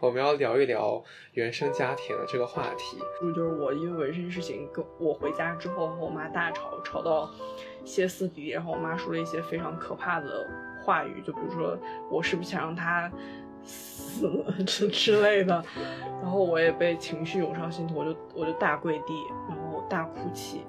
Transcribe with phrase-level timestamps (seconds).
[0.00, 1.02] 我们要聊一聊
[1.34, 2.98] 原生家庭的这个话题。
[3.20, 7.30] 就是我因为纹身事情，跟我回家之后和我妈大吵，吵到
[7.84, 10.48] 歇斯底里，然后我妈说了一些非常可怕的
[10.82, 11.76] 话语，就比如说
[12.10, 13.12] 我是不是想让她
[13.62, 15.62] 死 之之类的，
[16.22, 19.12] 然后我也被情绪涌上心头，我就我就大跪地，
[19.48, 20.62] 然后大哭泣。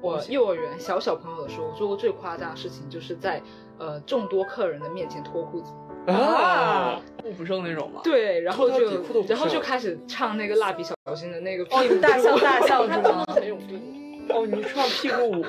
[0.00, 3.42] 我幼儿园小小朋友的时候，做过最夸张的事情，就是在
[3.78, 5.72] 呃众多客人的面前脱裤子
[6.06, 8.00] 啊，酷不胜那种吗？
[8.04, 13.24] 对，然后就然后就开始唱那个蜡笔小新的那个哦，大象大 象是吗？
[13.28, 14.26] 很有劲。
[14.28, 15.44] 哦，你唱屁股舞，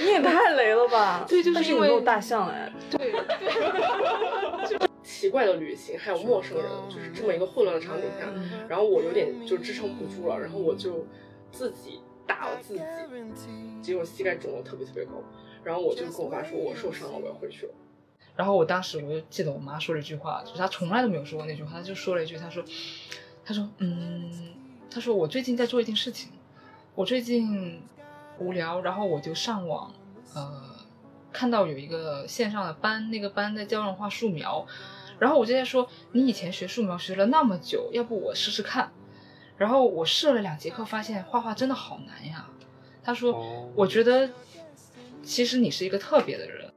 [0.00, 1.24] 你也太雷了吧？
[1.28, 2.72] 对，就是因为有大象哎。
[2.90, 3.12] 对。
[5.02, 8.26] 奇怪的旅行，还有陌生人，就是这么一个混乱的场景下，
[8.68, 11.04] 然后我有点就支撑不住了，然后我就
[11.50, 12.00] 自己。
[12.26, 12.80] 打了自己，
[13.82, 15.14] 结果膝盖肿得特别特别高，
[15.64, 17.72] 然后我就跟我爸说，我受伤了，我要回去了。
[18.36, 22.64] 然后我当时我就记得我妈说了一句话，就是她从来都没有说过那句话，她就说了一句，她说，
[23.44, 24.54] 她说，嗯，
[24.90, 26.30] 她说我最近在做一件事情，
[26.94, 27.80] 我最近
[28.38, 29.92] 无聊，然后我就上网，
[30.34, 30.76] 呃，
[31.32, 34.66] 看到有一个线上的班，那个班在教人画素描，
[35.18, 38.92] 然后我就在说，你以前学素描学了那么久，要不我试试看。
[39.58, 42.48] 然后我试了两节课，发现画画真的好难呀。
[43.04, 44.30] 她说：“我觉得
[45.22, 46.69] 其实你是一个特别的人。”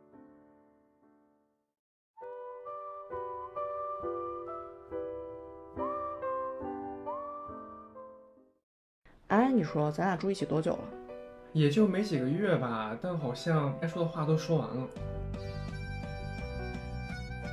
[9.56, 10.84] 你说咱俩住一起多久了？
[11.54, 14.88] 也就没几个月吧，但好像该说的话都说完了。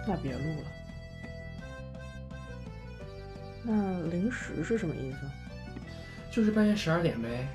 [0.09, 0.67] 那别录了。
[3.63, 5.19] 那零时是什么意思？
[6.31, 7.47] 就是半夜十二点呗。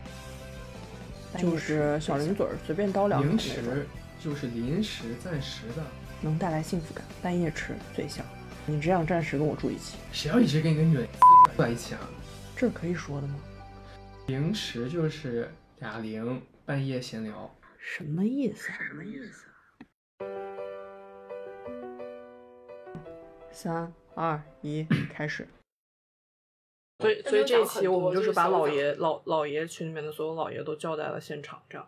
[1.39, 3.27] 就是小零嘴儿，随便叨两句。
[3.27, 3.87] 零食
[4.19, 5.81] 就是临时、暂时的，
[6.21, 7.03] 能带来幸福感。
[7.23, 8.23] 半夜吃最香。
[8.67, 11.07] 你只想暂时跟我住一起，谁要一直跟一个女人
[11.55, 12.01] 住在一起啊？
[12.55, 13.35] 这可以说的吗？
[14.27, 17.55] 零时就是哑铃，半夜闲聊。
[17.77, 18.71] 什么意思？
[18.71, 19.45] 什么意思？
[23.51, 24.83] 三二一，
[25.13, 25.47] 开始。
[26.99, 31.87] 所以，所以这一期我们就是把老爷老老爷群里面的所有老爷都叫在了现场，这样。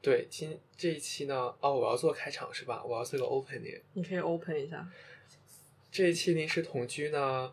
[0.00, 2.82] 对，今这一期呢，哦，我要做开场是吧？
[2.82, 3.80] 我要做个 opening。
[3.92, 4.88] 你可以 open 一下。
[5.92, 7.52] 这一期临时同居呢，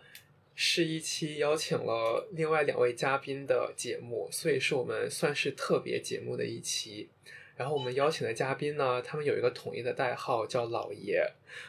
[0.61, 7.07] 是一期邀请了另外两位嘉宾的节目，所以是我们算是特别节目的一期。
[7.55, 11.25] 然后我们邀请的嘉宾呢，他们有一个统一的代号叫老爷。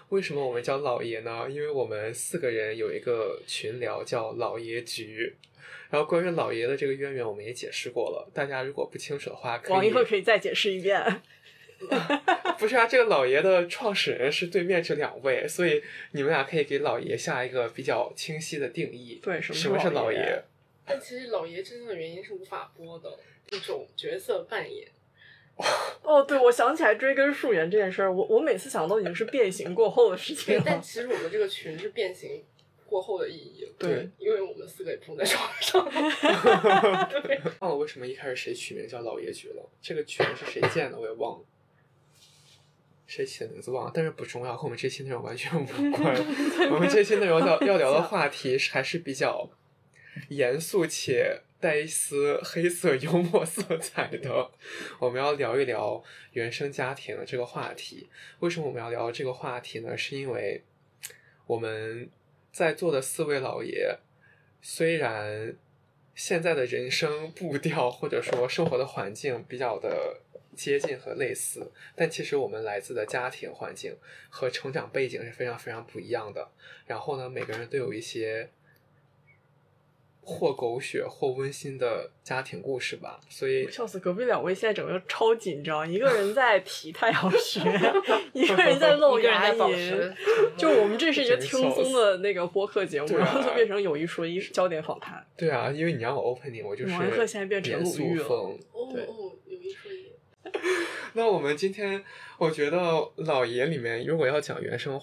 [0.08, 1.46] 为什么我们叫老爷呢？
[1.48, 5.36] 因为我们四个人有一个群聊叫老爷局。
[5.88, 8.28] 然后关于老爷的这个渊源，我们也解释过了。
[8.34, 11.00] 大家如果不清楚的话，王一会可以再解释一遍。
[12.58, 15.82] 不是啊，这个老爷的创始人是对面这两位，所以
[16.12, 19.18] 你们俩可以给老爷下一个比较清晰的定义。
[19.22, 20.42] 对，什么是老爷？
[20.84, 23.18] 但其实老爷真正的原因是无法播的
[23.50, 24.88] 一种角色扮演。
[26.02, 30.62] 哦，对，我想起来追根溯源这件事儿，我我每次想都已经是变形过后的事情了。
[30.64, 32.42] 但其实我们这个群是变形
[32.86, 35.86] 过后的意义，对，因为我们四个也不在床上。
[37.22, 39.70] 对，忘了为什么一开始谁取名叫老爷局了？
[39.82, 40.98] 这个群是谁建的？
[40.98, 41.44] 我也忘了，
[43.10, 46.16] 谁起的名字忘了，但是不重要，和我们这期内容完全无 关。
[46.70, 49.50] 我们这期内容要要聊的话题还是比较
[50.28, 51.42] 严肃且。
[51.60, 54.50] 带一丝黑色幽默色彩的，
[54.98, 58.08] 我们要聊一聊原生家庭的这个话题。
[58.38, 59.94] 为什么我们要聊这个话题呢？
[59.94, 60.62] 是因为
[61.46, 62.08] 我们
[62.50, 63.98] 在座的四位老爷，
[64.62, 65.54] 虽然
[66.14, 70.22] 现在的人生步调或者说生活的环境比较的
[70.62, 73.96] 接近和类似，但其实我们来自的家庭环境
[74.28, 76.48] 和成长背景是非常非常不一样的。
[76.86, 78.50] 然后呢，每个人都有一些。
[80.22, 87.60] 或狗血或温馨的家庭故事吧，所以笑死隔壁两位现在整个超紧张，一个人在提太阳穴，
[88.34, 90.14] 一个人在露牙龈，
[90.56, 95.26] 就我们这是一个轻松的那个播客节目，然后就变成有一说一焦点访谈。
[95.36, 98.28] 对啊，因为你让我 opening，我就是王克现在变成鲁豫了。
[98.92, 99.29] 对，有一说一。
[101.14, 102.02] 那我们今天，
[102.38, 102.78] 我觉得
[103.16, 105.00] 老爷里面如果要讲原生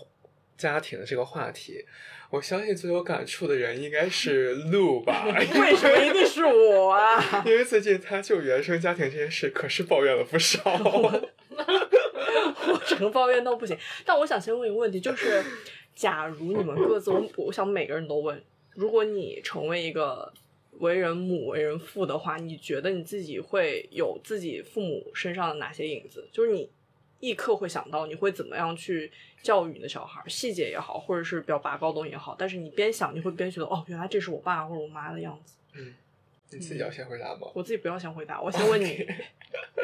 [0.57, 1.86] 家庭的这个话题。
[2.30, 5.24] 我相信最有感触的人应该是鹿吧？
[5.31, 7.24] 为什么一定是我啊？
[7.48, 10.59] 因为最近他就原生家庭这件事，可是抱怨了不少。
[12.69, 13.77] 我只能抱怨到不行。
[14.06, 15.42] 但我想先问一个问题，就是
[15.95, 18.44] 假如你们各自，我我想每个人都问：
[18.75, 20.33] 如果你成为一个
[20.80, 26.28] 为人母、为人父的话，你觉得你自己会有自己父母身上的哪些影子？
[26.32, 26.70] 就是你
[27.20, 35.56] 立刻会想到你会怎么样去教育你的小孩，细节也好，或者是比较拔高的东也好，但是你边想你会边觉得哦，原来这是我爸或者我妈的样子。
[35.74, 35.96] 嗯，
[36.52, 37.48] 你自己要先回答吗？
[37.56, 39.06] 我自己不要先回答，我先问你，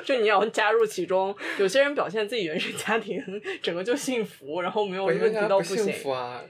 [0.06, 1.36] 就你要加入其中。
[1.60, 3.20] 有些人表现自己原生家庭
[3.62, 5.86] 整个就幸福，然后没有问题到不行。
[5.86, 6.44] 幸福啊！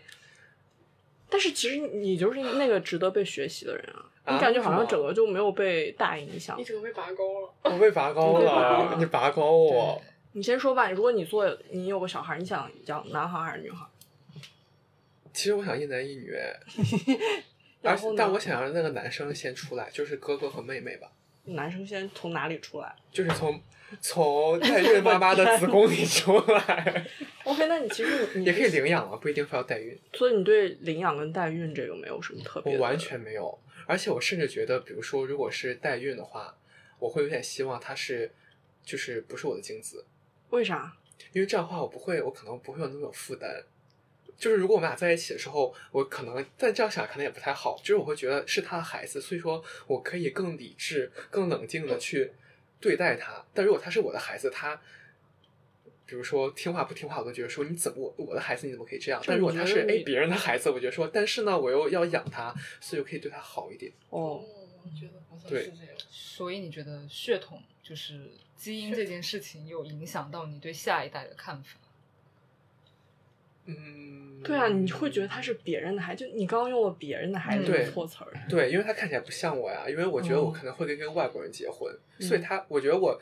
[1.30, 4.12] 但是其实你就是那个值得被学习的人啊！
[4.25, 6.63] 啊你感觉好像整个就没有被大影响你。
[6.63, 7.53] 整个被拔高了。
[7.63, 10.01] 我被拔高了， 你拔高我。
[10.31, 13.85] 你先说吧，如果你做你有个小孩，你想养男孩还是女孩？
[15.33, 16.31] 其实我想一男一女，
[17.81, 21.11] 然后呢而且但我想让那个男生先出来，就是哥哥和妹妹吧，
[21.45, 23.59] 男生先从哪里出来就是从
[23.99, 27.05] 从代孕妈妈的子宫里出来？
[27.45, 29.97] OK，那你其实你也可以领养啊，不一定非要代孕。
[30.13, 32.79] 所以你对领养跟代孕这个没有什么特别的？
[32.79, 36.57] 我完全没有，而且我甚至觉得，比如说，如果是代孕的话，
[37.00, 38.31] 我会有点希望它是，
[38.83, 40.06] 就是不是我的精子，
[40.50, 40.97] 为啥？
[41.31, 43.63] 因为这样的话，我不会，我可能不会有那么有负担。
[44.35, 52.33] 就是如果我们俩在一起的时候，我可能但这样想可能也不太好，就是我会觉得是他的孩子，所以说我可以更理智、更冷静的去
[52.81, 53.45] 对待他。
[53.53, 54.81] 但如果他是我的孩子，他
[56.13, 59.19] 比如说听话不听话，我都觉得说你怎么我我的孩子你怎么可以这样？
[59.19, 63.92] 就但如果他是哎别人的孩子，我觉得说，但是呢，我又要养他，所以我可以对他好一点。
[64.12, 64.45] 哦，
[64.83, 65.95] 我觉得好像对是这样。
[66.12, 71.80] 所以你觉得血统就是基因这件事情有影响到你对下一代的看法？
[73.66, 78.31] 嗯，对啊，你会觉得他是别人的孩子，就你刚刚用了别人的孩子嗯这个对错词儿。
[78.48, 83.19] 对，因为他看起来不像我呀，因为我觉得我哦可能会跟一个外国人结婚，嗯所以他我觉得我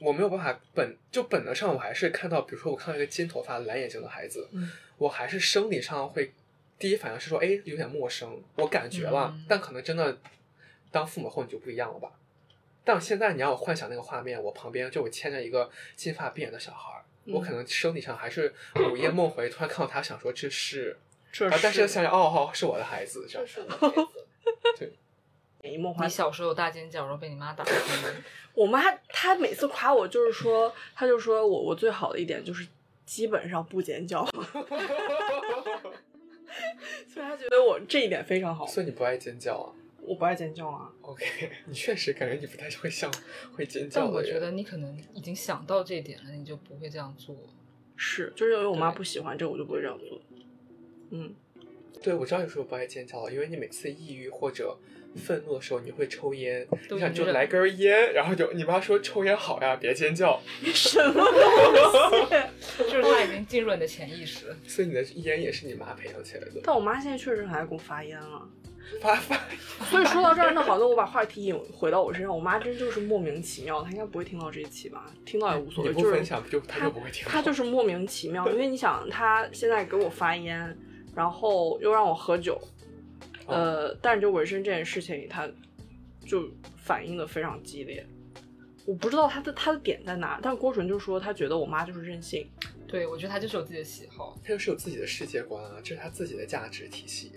[0.00, 6.32] 我没有办法本就本能上我还是看到，比如说我看到一个金头发蓝眼睛的孩子，嗯我还是生理上会
[6.78, 10.18] 第一反应是说，哎，有点陌生，我感觉了，嗯但可能真的
[10.90, 12.12] 当父母后你就不一样了吧。
[12.84, 18.52] 但现在你让我幻想那个画面，我旁边就我牵着一个金发碧眼的小孩儿，嗯我可能生理上还是
[18.92, 20.98] 午夜梦回，突然看到他，想说这是，
[21.30, 23.46] 这啊，但是想想，哦，哦，是我的孩子，这样。
[23.46, 23.94] 这是我的孩
[24.76, 24.92] 子。
[25.62, 27.70] 潜移默化你小时候有大尖叫，然后被你妈打了，
[28.54, 32.66] 我妈她每次夸我，就是说，她就说我我最好的一点就是
[33.04, 34.24] 基本上不尖叫，
[37.06, 38.66] 所以她觉得我这一点非常好。
[38.66, 39.72] 所以你不爱尖叫啊
[40.02, 41.24] 我不爱尖叫啊，？OK，
[41.68, 43.12] 你确实感觉你不太会像
[43.54, 44.00] 会尖叫。
[44.00, 47.36] 但我觉得你可能已经想到这一点了，你就不会这样做。
[47.96, 50.20] 是就是因为我妈不喜欢这个，我就不会这样做。
[51.10, 51.34] 嗯，
[52.02, 54.78] 对，我知道你说不爱尖叫了，因为你每次抑郁或者
[55.16, 60.40] 愤怒的时候，你会抽烟，你想就来根烟，然后就你妈说抽烟好呀，别尖叫，
[60.74, 62.84] 什么东西？
[62.90, 64.54] 就是他已经进入了你的潜意识。
[64.66, 66.60] 所以你的烟也是你妈培养起来的。
[66.62, 68.48] 但我妈现在确实很爱给我发烟了。
[69.00, 69.38] 发发，
[69.84, 72.34] 所以说到这儿，那好，那我把话题引回到我身上。
[72.34, 75.06] 我妈真就是莫名其妙，她应该不会听到这一期吧？
[75.24, 77.30] 听到也无所谓，就是你不分享，不就她就不会听到。
[77.30, 80.76] 她就是莫名其妙，因为你想，她现在给我发烟，
[81.14, 82.79] 然后又让我喝酒，哦
[83.50, 85.48] 呃，但是就纹身这件事情，他
[86.24, 88.06] 就反应的非常激烈。
[88.86, 92.50] 我不知道他的他的点在哪，但郭纯就说他觉得我妈就是任性，
[92.88, 97.30] 对，我觉得他就是有自己的喜好，他就是有自己的世界观啊，这是他自己的价值体系。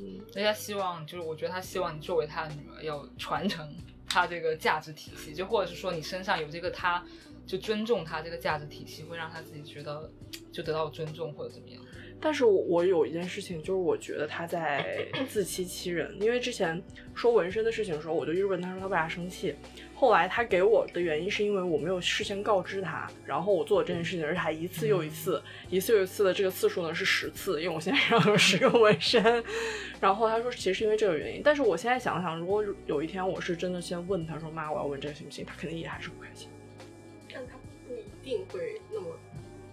[0.00, 3.68] 嗯，而且他希望，就是我觉得他希望你作为他的女儿要传承
[4.06, 7.04] 他这个价值体系，就或者是说你身上有这个他，
[7.44, 10.10] 就尊重他这个价值体系，会让他自己觉得
[10.52, 11.82] 就得到尊重或者怎么样。
[12.24, 16.82] 但是我我有一件事情，就是我觉得他在 自欺欺人，因为之前
[17.14, 19.54] 说纹身的事情的时候，我就一直问他说他为啥生气。
[19.94, 29.44] 后来他给我的原因是因为我没有事先告知他，然后我做了这件事情，而且还一次又一次，一次又一次的这个次数呢是十次，因为我现在身上有十个纹身。
[30.00, 36.48] 然后他说其实是因为这个原因，但是我现在想想，如果有一天我是真的先问他说妈我要纹这个行不行，他肯定也还是不开心，
[37.30, 37.52] 但他
[37.86, 39.06] 不一定会那么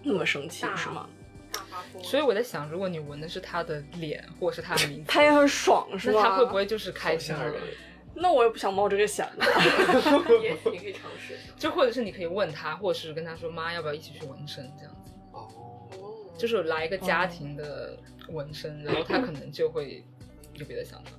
[0.02, 1.08] 那么生气是吗？
[2.02, 6.20] 所以我在想，如果你纹的是他的脸或者是他的名字，他也很爽是吧？
[6.22, 7.62] 那他会不会就是开心了吓人？
[8.14, 9.44] 那我也不想冒这个险的。
[10.42, 11.38] 也你可以尝试。
[11.56, 15.48] 就或者是你可以问他，或者是跟他说妈要不要一起去纹身这样子，哦，
[15.98, 20.04] 哦，就是来一个家庭的纹身，然后他可能就会
[20.54, 21.10] 有别的想法，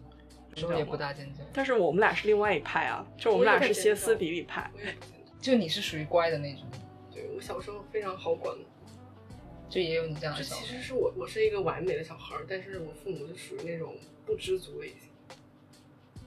[0.54, 1.40] 之后也不大尖叫。
[1.52, 4.70] 但是我们俩是另外一派啊，就我们俩是歇斯底里派。
[4.76, 6.64] 我也不见得就你是属于乖的那种，
[7.12, 8.56] 对我小时候非常好管，
[9.74, 10.62] 就也有你这样这的小孩。
[10.62, 15.10] 其实是我我是一个完美的小孩儿，但是我父母就属于那种不知足类型。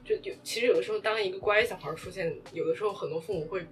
[0.05, 3.65] 就有其实有的时候，当一个乖小孩儿出现，有的时候很多父母会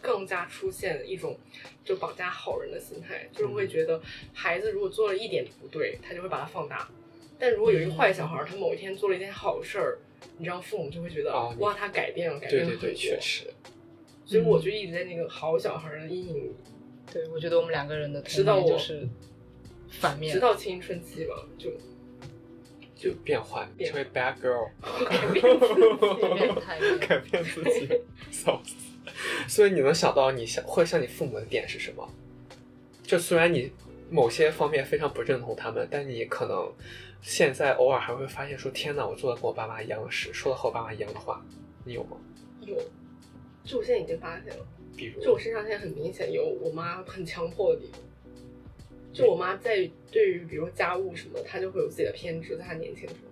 [0.00, 1.38] 更加出现一种
[1.84, 4.02] 就绑架好人的心态，就是会觉得
[4.32, 6.90] 孩子如果做了一点不对，他就会把它放大。
[7.38, 9.98] 但如果有一个坏小孩儿，他某一天做了一件好事儿，
[10.38, 12.80] 你知道父母就会觉得、哦哇，他改变了，改变了很多。
[12.80, 13.52] 对对对，确实。
[14.24, 16.54] 所以我就一直在那个好小孩儿的阴影
[17.12, 19.08] 对，我觉得我们两个人的直到我童年就是
[20.00, 20.40] 反面直。
[20.40, 21.70] 到青春期吧，就
[22.96, 24.70] 就变坏，变成为 bad girl，
[25.04, 26.34] 改变自己。
[26.38, 27.88] 变态面改变自己，
[28.30, 28.74] 笑死。
[29.46, 32.08] 所以你能想到你想会像你父母的点是什么？
[33.02, 33.70] 就虽然你
[34.10, 36.72] 某些方面非常不认同他们，但你可能
[37.20, 41.44] 现在偶尔还会发现说：“天哪，我做的跟我爸妈一样的事，说了和我爸妈一样的话。”
[41.84, 42.16] 你有吗？
[42.60, 42.76] 有，
[43.64, 44.66] 就我现在已经发现了，
[44.96, 48.00] 比如，就我身上现在很明显有我妈很强迫的地方。
[49.12, 53.28] 就我妈在对于比如说家务什么，她就会有自己的偏执，在她年轻的时候。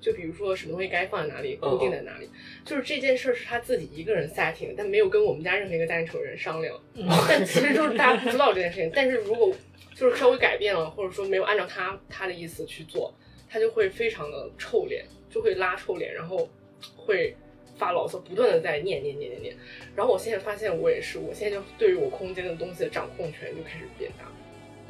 [0.00, 2.30] 就比如说什么东西该放在哪里，固定在哪里，
[2.64, 6.80] 就是这件事儿是她自己一个人 setting，但没有跟我们家任何一个家庭成员商量。
[7.28, 9.52] 但其实就是大家不知道这件事情，但是如果
[9.94, 13.12] 就是稍微改变了，或者说没有按照她她的意思去做，
[13.50, 16.48] 她就会非常的臭脸，就会拉臭脸，然后
[16.96, 17.36] 会
[17.78, 19.56] 发牢骚，不断的在念念念念念。
[19.94, 24.24] 然后我现在发现我也是，我现在就对于我空间的东西的掌控权就开始变大。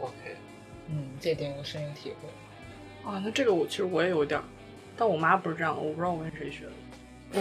[0.03, 0.15] OK，
[0.89, 2.29] 嗯，这点我深有体会。
[3.09, 4.45] 啊，那这个我其实我也有点儿，
[4.97, 6.73] 但我妈不是这样的，我不知道我跟谁学的。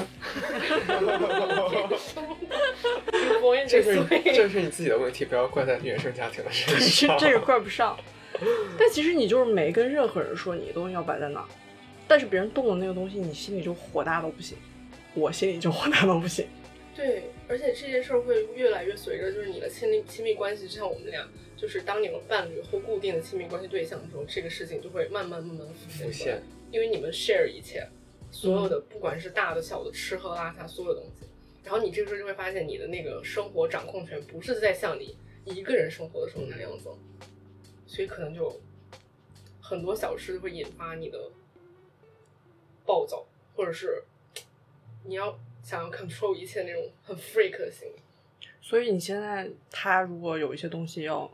[3.67, 7.17] 这是这是你自己的问题，不要怪在原生家庭的身这上。
[7.17, 7.97] 这个怪不上。
[8.77, 11.45] 但其实你就是没跟任何人说你的东西要摆在哪儿，
[12.07, 14.57] 但是别人动了那个东西，你心里就火大到不行，
[15.13, 16.47] 我心里就火大到不行。
[16.95, 27.87] 对，而且这件事儿会越来越随着就是你的亲密亲密关系，就像我们俩，就是当你们伴侣或固定的亲密关系对象的时候，这个事情就会慢慢慢慢浮现因为你们 share 一切，
[28.31, 31.27] 所有的不管是大的小的吃喝拉撒所有东西，
[31.63, 36.89] 然后你这个时候就会发现你的那个生活掌控权不是在像你一个人生活的时候那样子，
[37.85, 38.59] 所以可能就
[39.61, 41.31] 很多小事会引发你的
[42.85, 44.03] 暴躁，或者是
[45.07, 47.95] 你要想要 control 一切那种很 freak 的行为。
[48.61, 51.31] 所以你现在他如果有一些东西要，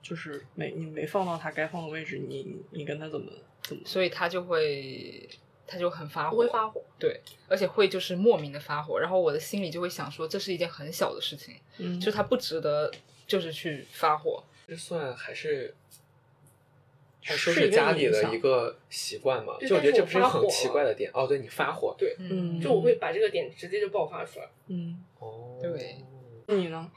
[0.00, 3.82] 就是没你没放到他该放的位置，你你跟他怎么怎么？
[3.84, 5.28] 所以他就会，
[5.66, 12.90] 他就很发火，不会发火，对，而且会就是莫名的发火，然后我的心里就会想说，这是一件很小的事情，嗯就他不值得，
[13.26, 14.42] 就是去发火。
[14.68, 15.74] 这算还是
[17.22, 19.54] 还说是一个是家里的一个习惯嘛？
[19.60, 21.26] 就我觉得这不是一个很奇怪的点哦。
[21.26, 24.48] 对你发火，对，嗯就我会把这个点直接就爆发出来。
[24.68, 25.96] 嗯，哦，对
[26.46, 26.90] 你呢？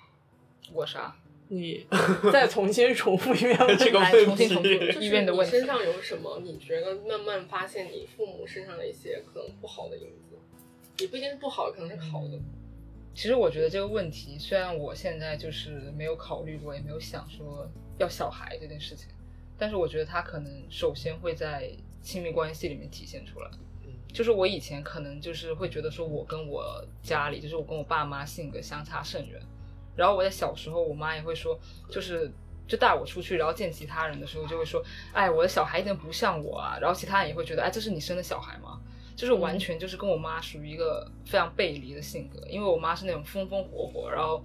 [0.72, 1.15] 我啥？
[1.50, 1.86] 你
[2.32, 5.68] 再重新重复一遍这个重新重复题就是医院的问题你身。
[5.68, 6.39] 上有什么？
[6.42, 10.38] 你觉得慢慢发现你父母身上的一些可能不好的影子，
[11.03, 12.39] 也不一定是不好，可能是好的。
[13.13, 19.10] 其实我觉得这个问题，虽然我现在就是没有考虑过，也没有想说要小孩这件事情，
[19.57, 23.50] 但是我觉得它可能首先会在亲密关系里面体现出来。
[24.12, 29.41] 就是我以前可能就是会觉得说，我跟我家里，就是我跟我爸妈性格相差甚远。
[29.95, 32.31] 然后我在小时候，我妈也会说，就是
[32.67, 34.83] 就带我出去，然后见其他人的时候，就会说，
[35.13, 36.77] 哎，我的小孩一点不像我啊。
[36.79, 38.79] 然后其他人也会觉得，哎，这是你生的小孩吗？
[39.15, 44.43] 就是完全就是跟我妈属于一个非常背离的性格，因为我妈是那种风风火火，然后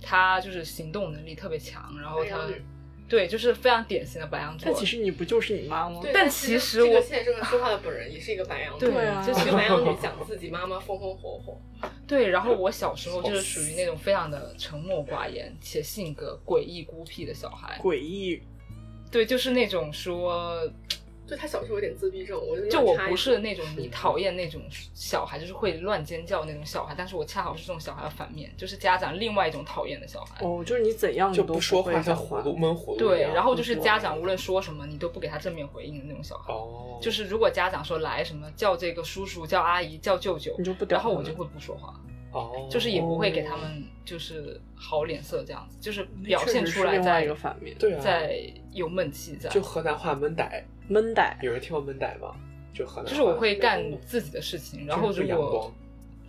[0.00, 2.46] 她就是行动能力特别强，然后她
[3.10, 4.70] 对就是非常典型的白羊座。
[4.70, 5.98] 但其实你不就是你妈吗？
[6.00, 11.60] 对，但其其实我现在正在说话的本人也是一个白羊座，对啊就一个白羊女讲自己妈妈风风火火，
[12.06, 17.76] 对，然后我小时候就是属于那种非常的沉默寡言且性格诡异孤僻的小孩。
[17.82, 18.40] 诡异，
[19.10, 20.56] 对，就是那种说，
[21.30, 24.60] 就他小时候有点自闭症，我就就我不是那种你讨厌那种
[24.94, 30.44] 小孩，就是会乱尖叫那种小孩，但是我恰好是这种小孩的反面，就是家长另外一种讨厌的小孩。
[30.44, 36.52] 哦，就是你怎样你都就不说话像讲葫芦闷葫芦对，然后就是家长无论说什么，你都不给他正面回应的那种小孩。
[36.52, 41.94] 哦，就是如果家长说来什么叫这个叔叔、叫阿姨、叫舅舅，你就不然后我就会不说话，
[42.32, 48.40] 哦，就是也不会给他们就是好脸色这样子，就是表现出来实是另外一个反面，对啊，在
[48.72, 51.38] 有闷气在，就河南话闷歹，闷呆。
[51.40, 52.34] 有人听过闷呆吗？
[52.74, 55.72] 就河南，就是我会干自己的事情，然后如果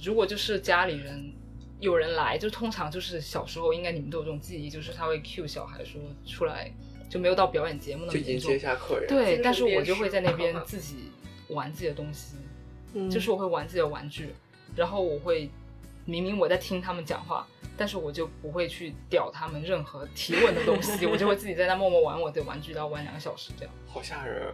[0.01, 1.33] 如果就是家里人
[1.79, 6.71] 有人来，就通常就是小时候应该你们都有这种记忆，就是他会 cue 小孩说出来，
[7.09, 8.59] 就没有到表演节目那么严重就迎接一。
[8.59, 11.11] 下客人，对，但是我就会在那边啊自己
[11.49, 12.37] 玩自己的东西，
[12.93, 14.29] 嗯就是我会玩自己的玩具，
[14.75, 15.49] 然后我会
[16.05, 23.73] 明明我在听他们讲话，但是我就不会去屌他们任何提问的东西， 我就会自己在那默默玩我的玩具，然后玩两个小时这样。
[23.87, 24.53] 好吓人。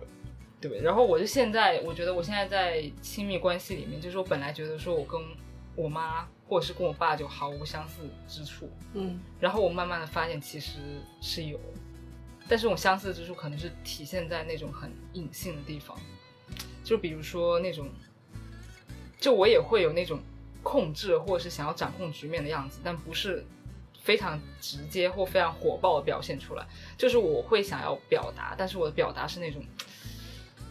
[0.59, 5.21] 对，然后我就现在，我觉得我现在在亲密关系里面，就是我本来觉得说我跟
[5.75, 10.79] 我妈或者是跟我爸就毫无相似之处，嗯然后我慢慢的发现其实
[11.21, 11.59] 是有，
[12.49, 15.95] 但是这种相似之处可能是体现在那种很隐性的地方，
[16.83, 17.87] 就比如说那种，
[19.19, 20.19] 就我也会有那种
[20.67, 23.45] 控制或者是想要掌控局面的样子，但不是
[24.03, 29.63] 非常直接或非常火爆的表现出来，就是我会想要表达，但是我的表达是那种，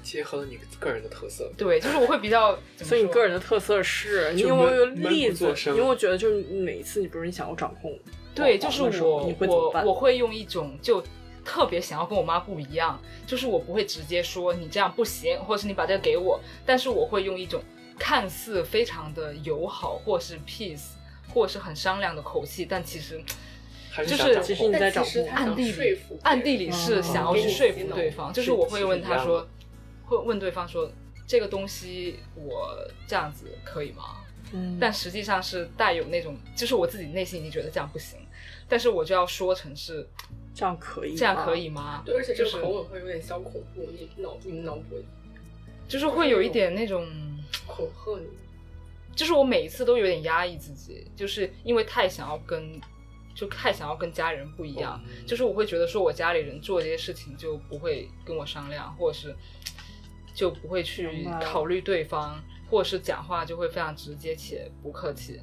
[0.02, 1.50] 结合了你个人的特色。
[1.56, 5.54] 对，就是我会比较，所以你个人的特色是，你就有没有闷例子闷不作？
[5.56, 7.98] 声你有没有觉得就是每一次你比如你想要掌控
[8.34, 9.32] 对，就是我？
[9.40, 11.02] 我我会用一种就
[11.42, 17.62] 特别想要跟我妈不一样，就是我不会直接说你这样不行，或者是你把这个给我，但是我会用一种
[17.98, 20.90] 看似非常的友好，或是 peace，
[21.32, 23.20] 或是很商量的口气，但其实
[23.90, 29.46] 还是就是其实你在掌控但其实暗地里暗地里是想要去说服对方，就是我会问他说，
[30.04, 30.90] 会问对方说
[31.26, 34.22] 这个东西我这样子可以吗？
[34.52, 38.20] 嗯但实际上是带有那种，就是我自己内心已经觉得这样不行，
[38.68, 40.08] 但是我就要说成是
[40.54, 42.02] 这样可以，这样可以吗？
[42.04, 45.02] 对，而且这就是个口吻会有点小恐怖，你脑你们脑补
[45.88, 47.04] 就是会有一点那种，
[47.66, 48.26] 恐吓你。
[49.14, 52.78] 就是我每一次都有点压抑自己，就是因为太想要跟，
[53.34, 59.34] 就太想要跟家人不一样，嗯就是我会觉得说我家里人做这些事情就不会跟我商量，或者是
[60.34, 62.38] 就不会去考虑对方，
[62.70, 65.40] 或者是讲话就会非常直接且不客气。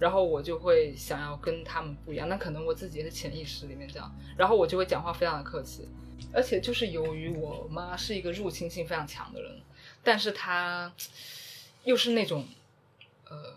[0.00, 5.88] 然后我就会想要跟他们不一样，那可能我自己也是潜意识里面这样，然后我就会讲话非常的客气，
[6.32, 9.62] 而且就是由于我妈是一个入侵性非常强的人，
[10.02, 10.92] 但是她
[11.84, 12.46] 又是那种
[13.28, 13.54] 呃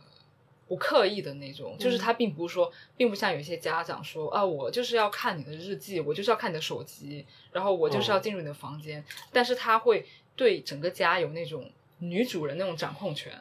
[0.68, 10.06] 不刻意的那种，就是他并不是说，并不像有些家长说啊，我就是要看你的日记，我就是要看你的手机，然后我就是要进入你的房间，但是他会
[10.36, 13.32] 对整个家有那种女主人那种掌控权，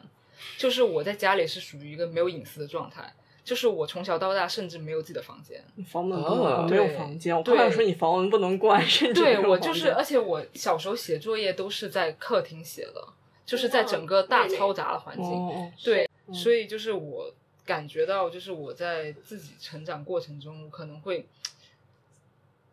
[0.59, 3.14] 就是我在家里是属于一个没有隐私的状态。
[3.45, 7.55] 就是我从小到大甚至没有自己的房间，你房门不能啊关没有对房间，我对。
[7.55, 13.07] 刚想说你房门不能关，甚至对我就是，而且我小时候写作业都是在客厅写的，
[13.47, 15.73] 就是在整个大嘈杂的环境。
[15.83, 17.33] 对，嗯所以就是我
[17.65, 21.27] 感觉到，就是我在自己成长过程中，我可能会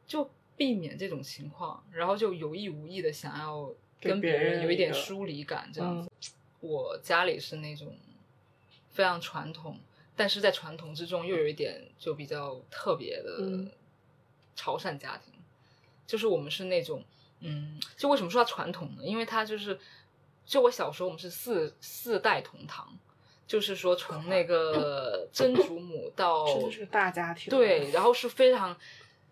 [0.08, 6.32] 就避免这种情况，然后就有意无意的想要跟别人人有一点疏离感，这样嗯子。
[6.62, 7.98] 我家里是那种
[8.92, 9.80] 非常传统，
[10.16, 13.72] 但是在传统之中又有一点就比较特别的嗯
[14.56, 15.34] 潮汕家庭，
[16.06, 17.04] 就是我们是那种，
[17.40, 19.04] 嗯，就为什么说它传统呢？
[19.04, 19.80] 因为它就是，
[20.52, 22.86] 就我小时候我们是四四代同堂，
[23.48, 27.50] 就是说从那个 曾祖母到真的是个大家庭。
[27.50, 28.76] 对，然后是非常，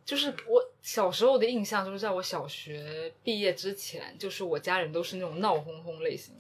[0.06, 6.34] 就是我小时候的印象，就是在我小学毕业之前，就是我家人都是那种闹哄哄类型，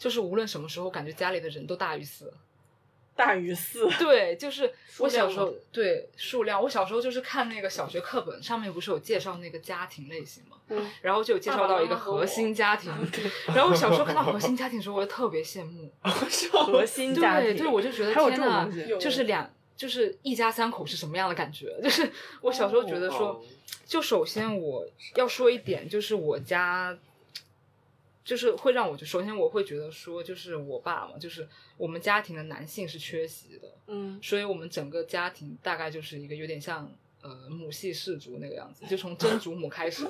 [0.00, 2.34] 就是无论什么时候，感觉家里的人都大于四。
[3.16, 3.88] 大于四。
[3.98, 12.92] 对，就是我小时候数对数量，我小时候就是看那个小学课本上面不是有介绍那个家庭类型嘛，嗯然后就有介绍到一个核心家庭，
[13.54, 21.74] 然后我小时候看到核心家庭的时候，我就特别羡慕， 核心家庭，对对，我就觉得天呐这种东西，有就是两就是一家三口是什么样的感觉？
[21.82, 23.42] 就是我小时候觉得说，哦
[23.86, 26.96] 就首先我要说一点，就是我家。
[28.24, 34.18] 就是会让我就首先我会觉得说，就是我爸嘛，就是我们家庭的男性是缺席的，嗯。
[34.22, 40.06] 所以我们整个家庭大概就是一个有点像呃母系氏族那个样子，就从曾祖母开始，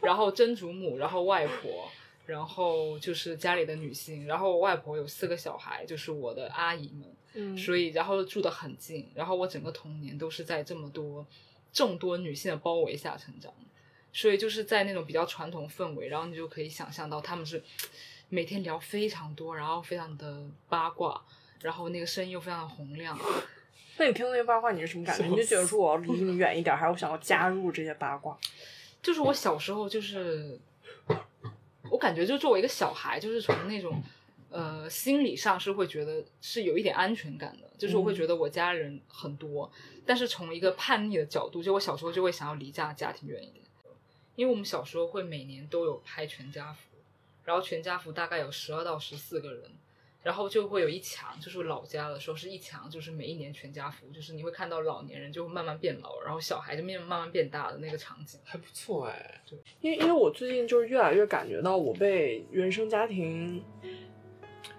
[0.00, 1.90] 然后曾祖母，然后外婆，
[2.26, 11.26] 然后就是家里的女性，然后外婆有四个小孩，就是我的阿姨们，嗯，所以然后住得很近，然后我整个童年都是在这么多
[11.72, 13.52] 众多女性的包围下成长，
[14.12, 17.62] 所以就是在那种比较传统氛围，然后你就可以想象到他们是
[18.28, 21.22] 每天聊非常多，然后非常的八卦，
[21.60, 23.18] 然后那个声音又非常的洪亮，
[23.98, 25.26] 那你听到那些八卦，你是什么感觉？
[25.26, 28.38] 你就觉得说我要离你远一点，还是我想要加入这些八卦？
[29.02, 30.58] 就是我小时候就是，
[31.90, 34.02] 我感觉就作为一个小孩，就是从那种
[34.50, 39.70] 呃心理上是会觉得是有一点安全感的，就是我会觉得我家人很多，
[40.04, 43.64] 但是从一个叛逆的角度，就我小时候就会想要离这样的家庭远一点，
[44.40, 46.96] 因为我们小时候会每年都有拍全家福，
[47.44, 49.64] 然后全家福大概有十二到十四个人。
[50.22, 58.38] 然后就会有一墙，就是老家的时候是一墙，就是每一年全家福，就是你会看到老年人就会慢慢变老，然后小孩就慢慢慢变大的那个场景。
[58.44, 63.64] 还不错哎，对因为因为我最近就是越来越感觉到我被原生家庭，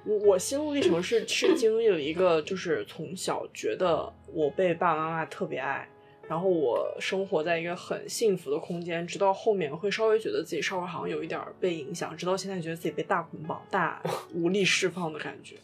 [0.06, 5.90] 我我心路历程是是经历了一个，就是从小觉得我被爸爸妈妈特别爱，
[6.32, 14.02] 然后我生活在一个很幸福的空间，直到后面会稍微觉得自己稍微好像有一点儿被影响，直到现在觉得自己被大捆绑、大
[14.34, 15.58] 无力释放的感觉。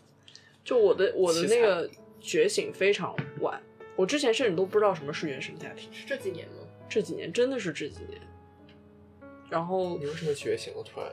[0.65, 3.63] 就我的我的那个觉醒非常晚，
[3.95, 6.55] 我之前甚至都不知道什么是原生家庭，是这几年吗？
[6.89, 8.19] 这几年真的是这几年。
[9.49, 10.83] 然后你为什么觉醒了？
[10.83, 11.09] 突然，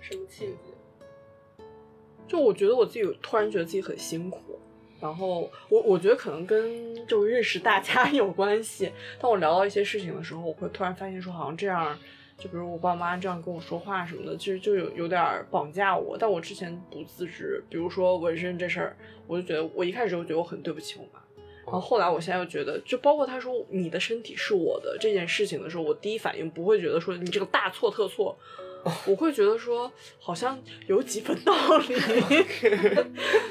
[0.00, 1.64] 什么契机？
[2.28, 4.60] 就我觉得我自己突然觉得自己很辛苦，
[5.00, 8.90] 然后我我觉得可能跟就认识大家 有关系。
[9.20, 11.98] 当我聊到一些事情的时候，我会突然发现说，好像这样，
[12.38, 16.16] 就比如我爸妈这样跟我说话什么的，其实就有有点绑架我。
[16.18, 21.20] 但我之前不自知，比如说纹身这事儿，我就觉得我一开始就觉得我很对不起我妈。
[21.66, 28.38] 然后后来，我现在又觉得，就包括他说你的身体是我的这件事情的时候，我第一反应不会觉得说你这个大错特错，
[29.06, 31.94] 我会觉得说好像有几分道理。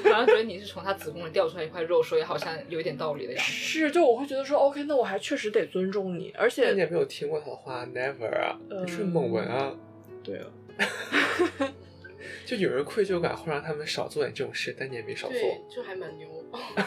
[0.04, 3.52] 好像觉得你是从他子宫里掉出来一块肉，所以好像有一点道理的样子。
[3.52, 9.74] 是，就我会觉得说，OK，那我还确实得尊重你，而且你也没有听过他的话，Never 啊，你是猛文啊。
[10.24, 10.46] 对啊，
[12.44, 15.38] 就有人愧疚感会让他们少做点这种事，但你也没少做。
[15.38, 16.28] 对，就还蛮牛。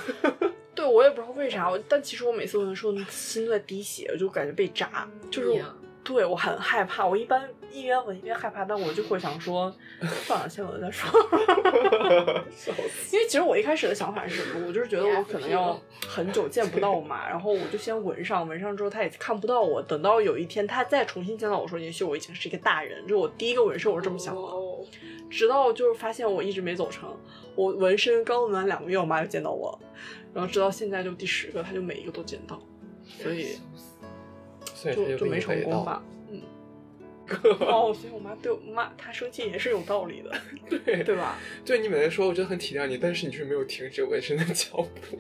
[0.76, 5.64] 对，我也不知道为啥，但其实我每次纹的时候心都在滴血，我就感觉被扎，就是
[6.10, 7.06] 对我很害怕。
[7.06, 9.72] 我一般一边闻一边害怕，但我就会想说，
[10.26, 11.08] 算了，先闻再说。
[13.14, 14.66] 因为其实我一开始的想法是什么？
[14.68, 19.80] 我就是觉得我可能要很久见不到我妈，然后我就先闻上，闻上之后她也看不到我。
[19.84, 23.06] 等到有一天她再重新见到我说，也许我已经是一个大人。
[23.06, 24.42] 就我第一个纹身，我是这么想的。
[25.30, 27.16] 直到就是发现我一直没走成，
[27.54, 29.80] 我纹身刚纹完两个月，我妈就见到我。
[30.34, 32.60] 然后直到现在就第十个，她就每一个都见到，
[33.22, 33.60] 所以
[34.84, 36.04] 就就没成功吧。
[36.30, 36.42] 嗯，
[37.62, 40.32] 哦，所以我妈对我妈她生气也是有道理的，
[40.86, 41.38] 对对吧？
[41.66, 45.20] 对你每天说，我真的很体谅你，但是你就是没有停止纹身的脚步。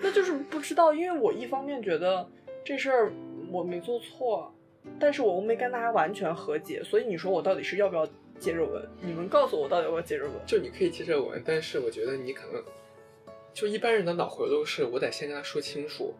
[0.00, 2.28] 那就是不知道，因为我一方面觉得
[2.64, 3.12] 这事儿
[3.50, 4.52] 我没做错，
[4.98, 8.06] 但是我又没跟大家完全和解，所以你说我到底是要不要
[8.38, 8.86] 接着纹？
[9.00, 10.32] 你们告诉我到底要不要接着纹？
[10.46, 12.62] 就你可以接着纹，但是我觉得你可能。
[13.52, 16.12] 就一般人的脑回路是，我得先跟他说清楚，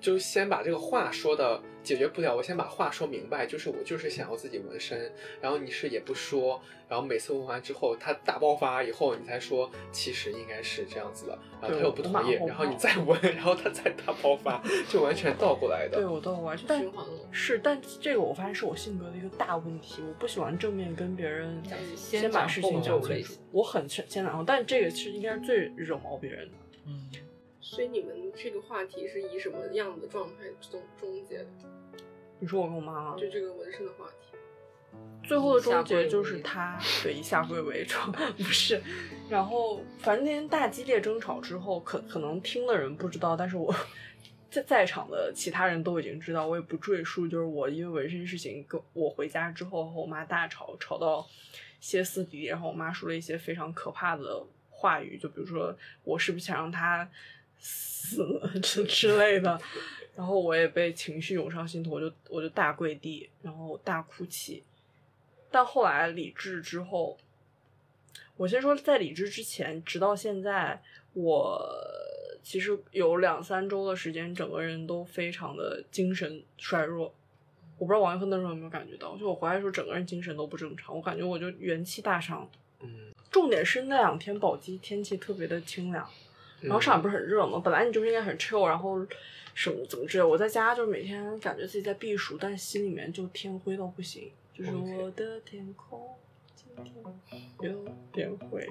[0.00, 15.96] 就先把这个话说的解决不了，我先把话说明白，就是我就是想要自己纹身，然后你是也不说，然后每次纹完之后他大爆发以后，你才说其实应该是这样子的，然后他又不同意，然后你再纹，然后他再大爆发，就完全倒过来的。
[16.00, 17.12] 对我倒完全循环了。
[17.30, 21.62] 是，但这个我发现是我性格的一个大问题，我不喜欢正面跟别人
[21.96, 26.54] 先把事情讲清楚，我很先然后，但这个是应该是最惹毛别人的。
[26.86, 27.08] 嗯，
[27.62, 31.46] 所以你们这个话题是以什么样的状态终终结的？
[32.38, 34.36] 你说我跟我妈妈，就这个纹身的话题，
[35.22, 37.98] 最后的终结就是他对以下跪为主，
[38.38, 38.82] 不是。
[39.28, 43.72] 然后反正那天大激烈争吵之后，可可能听的人不知道，但是我
[44.50, 47.28] 在在场的其他人都已经知道，我也不赘述。
[47.28, 51.26] 就是我因为纹身事情，跟我回家之后和我妈大吵，吵到
[51.78, 54.46] 歇斯底里，然后我妈说了一些非常可怕的。
[54.72, 57.06] 话语就比如说我是不是想让他
[57.60, 59.60] 死了 之之类的，
[60.16, 64.64] 然后我也被情绪涌上心头，我就我就大跪地，然后大哭泣。
[65.50, 67.18] 但后来理智之后，
[68.36, 71.60] 我先说在理智之前，直到现在，我
[72.42, 77.12] 其实有两三周的时间，整个人都非常的精神衰弱。
[77.78, 82.48] 我不知道王一峰那时候有没有感觉到，就我回来的时候，整个人精神都不正常，我感觉我就元气大伤。
[82.80, 83.12] 嗯。
[83.30, 86.08] 重点是那两天宝鸡天气特别的清凉，
[86.60, 87.60] 然后上海不是很热吗？
[87.64, 89.04] 本来你就是应该很 chill，然后
[89.54, 90.24] 什么怎么之类？
[90.24, 96.16] 我在家就是每天感觉自己在避暑，但心里面就天灰到不行，就是我的天空
[96.54, 96.94] 今天
[97.60, 98.68] 有点灰。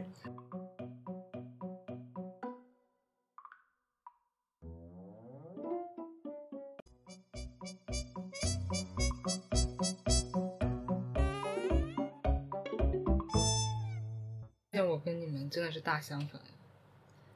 [14.82, 16.41] 我跟你们真的是大相反，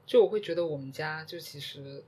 [0.06, 2.04] 就我会觉得我们家就其实，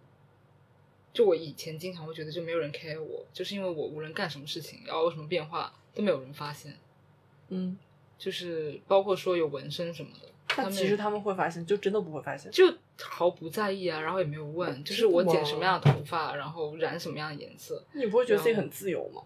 [1.13, 6.77] 就我以前经常会觉得就没有人 care 我，就是因为我无论干什么事情，然后有什么变化都没有人发现，
[7.49, 7.77] 嗯，
[8.17, 12.65] 就是包括说有纹身什么的，但其实他们会发现，就真的不会发现，就
[13.01, 19.23] 毫不在意啊，然后也没有问，就是我剪什么样的头发，然后染什么样的颜色，你不会觉得自己很自由吗？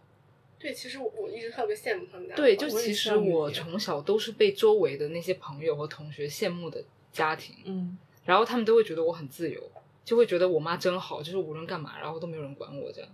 [0.60, 2.36] 对，其实我我一直特别羡慕他们家。
[2.36, 9.72] 对，就其实我从小都是被周围的那些朋友和同学羡慕的家庭，嗯，然后他们都会觉得我很自由，
[10.06, 13.10] 就会觉得我妈真好，就是无论干嘛，然后都没有人管我这样。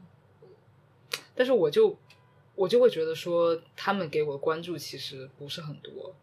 [1.34, 1.98] 但是我就
[2.56, 6.15] 我就会觉得说，他们给我的关注其实不是很多，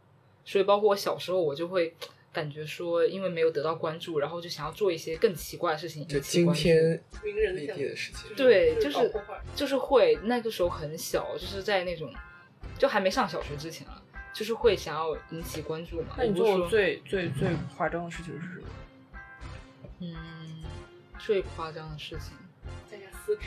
[0.44, 1.94] 所以包括我小时候，我就会。
[2.34, 6.08] 感觉说，因为没有得到关注，然后就想要做一些更奇怪的事情。
[6.08, 8.34] 就惊天名人立地的事情。
[8.34, 9.12] 对，就是
[9.54, 12.10] 就是会那个时候很小，就是在那种
[12.78, 16.14] 就还没上小学之前啊，就是会想要引起关注嘛。
[16.16, 18.66] 那你做过最最最夸张的事情是什么？
[20.00, 20.16] 嗯，
[21.18, 22.36] 最夸张的事情，
[22.90, 23.42] 在家撕纸，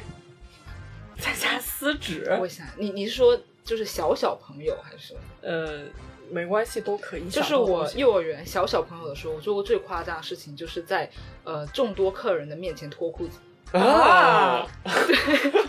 [1.18, 2.38] 在家撕纸。
[2.40, 5.16] 我想，你你是说就是小小朋友还是？
[5.42, 5.86] 呃。
[6.32, 7.30] 没关系，都可以。
[7.30, 11.08] 就是我幼儿园小小朋友的时候，我做过最夸张的事情，就是在
[11.44, 13.38] 呃众多客人的面前脱裤子。
[13.78, 14.66] 啊，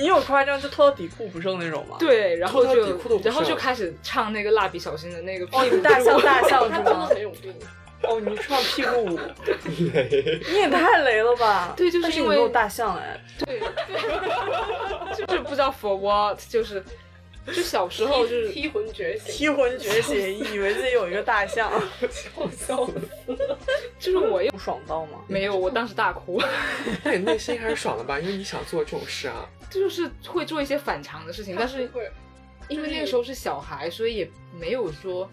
[0.00, 1.96] 你有夸张就脱到底裤不剩那种吗？
[2.00, 5.44] 对，然后就然后就开始唱那个蜡笔小新的那个。
[5.52, 7.06] 哦，你大笑大象 他真的是吗？
[7.06, 7.54] 很有病。
[8.02, 9.20] 哦，你唱屁股舞，
[9.68, 11.74] 你也太雷了吧？
[11.76, 13.20] 对就是因为大象哎。
[13.44, 13.60] 对，
[15.14, 16.82] 就是 不知道 for what，就是
[17.46, 21.70] 就小时候就是踢魂觉醒，踢魂觉醒，以为自己有一个大象，
[22.34, 23.58] 好笑死了。
[23.98, 25.18] 就是我又不爽到吗？
[25.28, 26.40] 没有，我当时大哭，
[27.04, 28.18] 那你内心还是爽的吧？
[28.18, 29.46] 因为你想做这种事啊。
[29.70, 32.10] 就是会做一些反常的事情，但是会，
[32.68, 35.30] 因为那个时候是小孩，所以也没有说。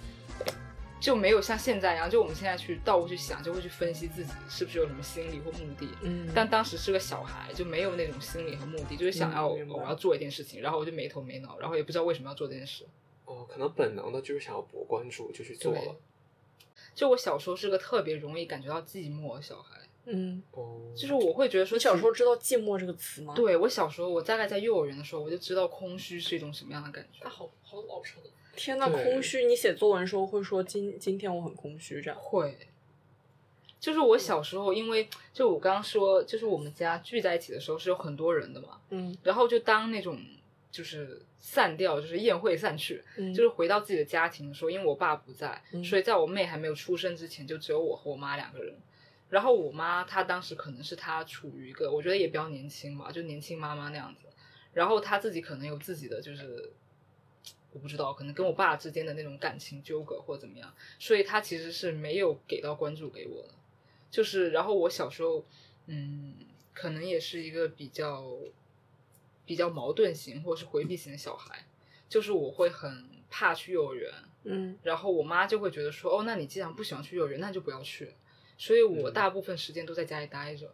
[0.99, 5.87] 就没有像现在一样，就我们现在去倒过去想，就会去分析自己是不是有什么心理或目的。
[6.01, 12.83] 嗯但当时是个小孩，就没有那种心理和目的，就是想要、嗯我要做一件事情，然后我就没头没脑，然后也不知道为什么要做这件事。
[13.25, 15.95] 哦，可能本能的就是想要博关注，就去做了。
[16.95, 19.77] 就我小时候是个特别容易感觉到寂寞的小孩，
[20.09, 27.29] 嗯，哦，就是我会觉得说，你小时候知道“寂寞”这个词吗？，对我小时候，我大概在幼儿园的时候，我就知道空虚是一种什么样的感觉他。
[27.29, 28.21] 好好老成。
[28.55, 29.45] 天呐，空虚！
[29.45, 32.19] 你写作文的时候会说今今天我很空虚这样。
[32.19, 32.57] 会，
[33.79, 40.17] 就是我小时候，因为就我刚刚说，就是我们家聚在一起的时候是有很多人的嘛，嗯然后就当那种
[40.71, 48.73] 就是散掉，就是宴会散去，嗯就是回到自己的家庭的时候，因为我爸不在，嗯所以在我妹还没有出生之前，就只有我和我妈两个人。
[49.29, 54.27] 然后我妈她当时可能是她处于一个，我觉得也比较年轻吧，就年轻妈妈那样子。
[54.73, 56.71] 然后她自己可能有自己的就是。
[57.73, 63.53] 我不知道，可能跟我爸之间的那种感情纠葛或怎么样，所以她其实是没有给到关注给我的。
[64.09, 65.45] 就是，然后我小时候，
[65.85, 66.33] 嗯，
[66.73, 68.35] 可能也是一个比较
[69.45, 71.67] 比较矛盾型或者是回避型的小孩，
[72.09, 74.11] 就是我会很怕去幼儿园，
[74.45, 78.15] 嗯然后我妈就会觉得说，哦，那你既然不喜欢去幼儿园，那就不要去。
[78.57, 80.73] 所以我嗯大部分时间都在家里待着。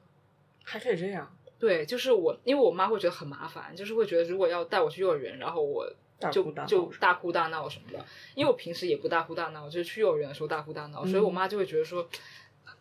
[0.64, 5.86] 还可以这样，对，就是我，因为我妈会觉得很麻烦，就是会觉得如果要带我去幼儿园，然后我
[6.32, 8.06] 就就大哭大闹什么的。
[8.34, 12.08] 因为我平时也不大哭大闹，就是去幼儿园的时候大哭大闹，所以我嗯妈就会觉得说，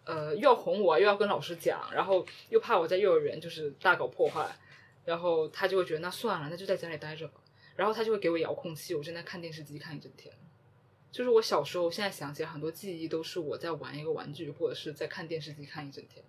[0.05, 4.49] 呃，又要哄我，又要跟老师讲，然后又怕我在幼儿园就是大搞破坏，
[5.05, 7.41] 然后她就会觉得那算了，那就在家里待着吧。
[7.75, 10.33] 然后她就会给我遥控器，我正在看电视机看一整天。
[11.13, 16.25] 就是我小时候，现在想起来很多记忆都是我在玩一个玩具，或者是在看电视机看一整天。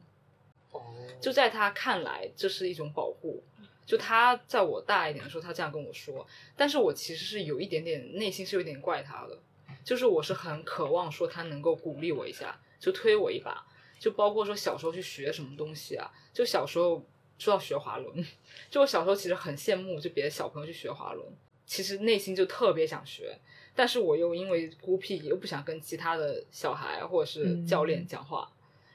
[0.72, 3.42] 哦，就在他看来，这是一种保护。
[3.86, 9.38] 就他在我大一点的时候，他这样跟我说，但是我其实是有一点点内心是有点怪他的，
[9.84, 13.66] 就是我是很渴望说他能够鼓励我一下，就推我一把，
[14.00, 17.06] 就包括说小时候去学什么东西啊，就小时候
[17.38, 18.26] 说到学滑轮，
[18.70, 21.28] 就我小时候其实很羡慕就别的小朋友去学滑轮，
[21.66, 23.38] 其实内心就特别想学，
[23.76, 28.50] 但是我又因为孤僻，又不想跟其他的小孩或者是教练讲话，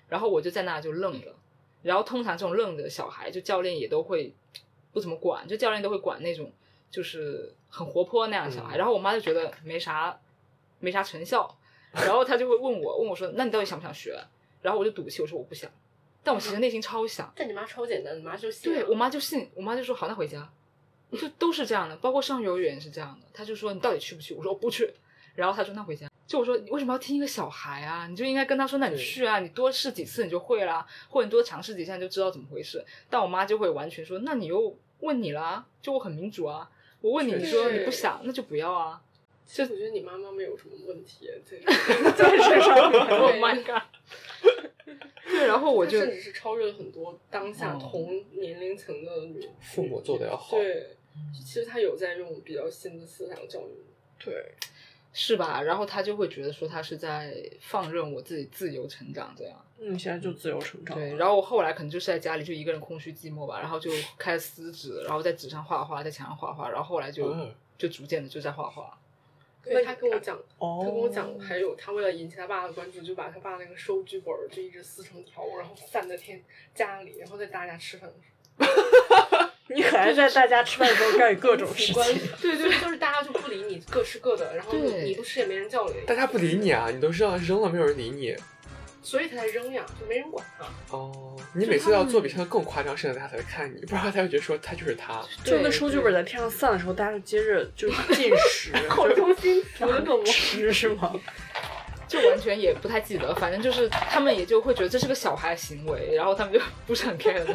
[0.08, 1.34] 然后我就在那就愣了。
[1.82, 4.32] 然后通常这种愣的小孩，就教练也都会
[4.92, 6.52] 不怎么管，就教练都会管那种
[6.90, 8.76] 就是很活泼那样的小孩。
[8.76, 10.18] 嗯然后我妈就觉得没啥
[10.80, 11.56] 没啥成效，
[11.92, 14.16] 然后她就会问我问我说：“那你到底想不想学？”
[14.60, 15.70] 然后我就赌气，我说我不想，
[16.22, 17.32] 但我其实内心超想。
[17.36, 20.50] 但你妈超简单，你妈就信对我妈就信，我妈就说好，那回家，
[21.16, 23.26] 就都是这样的，包括上幼儿园也是这样的。
[23.32, 24.34] 他就说你到底去不去？
[24.34, 24.92] 我说我不去，
[25.34, 26.08] 然后他说那回家。
[26.26, 28.06] 就我说你为什么要听一个小孩啊？
[28.06, 32.84] 你就应该跟他说，那你去啊，你多试几次你就会啦，或者你多尝试几下你就知道怎么回事。
[33.08, 39.00] 但我妈就会完全说，那你又问你啦，就我很民主啊，我问你，你说你不想，那就不要啊。
[39.46, 41.56] 其实我觉得你妈妈没有什么问题，在
[42.12, 43.84] 在身上面 Oh my god！
[45.24, 50.97] 对，然后我就甚至是超越了很多当下哦同年龄层的女父母做的要好对，
[51.32, 53.84] 其实他有在用比较新的思想教育。
[54.18, 54.52] 对，
[55.12, 55.62] 是吧？
[55.62, 59.64] 然后他就会觉得说他是在放任我自己自由成长这样。
[59.80, 60.96] 嗯，现在就自由成长。
[60.96, 68.98] 对，然后我后来可能就是在家里就一个人空虚寂寞吧，然后就开始撕纸，然后在纸上画画，在墙上画画，然后后来就、嗯就逐渐的就在画画。
[69.62, 76.42] 对，他跟我讲，哦，他跟我讲，还有他为了引起他爸的关注，就把他爸那个收据本就一直撕成条，然后散在天
[76.74, 78.16] 家里，然后在大家吃饭的
[78.66, 78.72] 时
[79.30, 79.37] 候。
[79.74, 81.94] 你很爱在大家吃饭的时候干各种事情。
[82.40, 88.36] 对对，就是大家就不理你，各吃各的，然后你你不吃也没人叫你，大家不理你啊，你都扔了扔了，没有人理你。
[89.00, 90.66] 所以他才扔呀，就没人管他。
[90.94, 95.24] 哦，你每次要做比现在更夸张，甚至大家才会看你，不然他就觉得说他就是他。
[95.44, 101.14] 就那收剧本在天上散的时候，大家就接着就进食， 口中心，我的懂吃是吗？
[102.08, 107.54] 就完全也不太记得，反正就是他们也就会觉得这是个小孩行为，然后他们就不是很 care 的。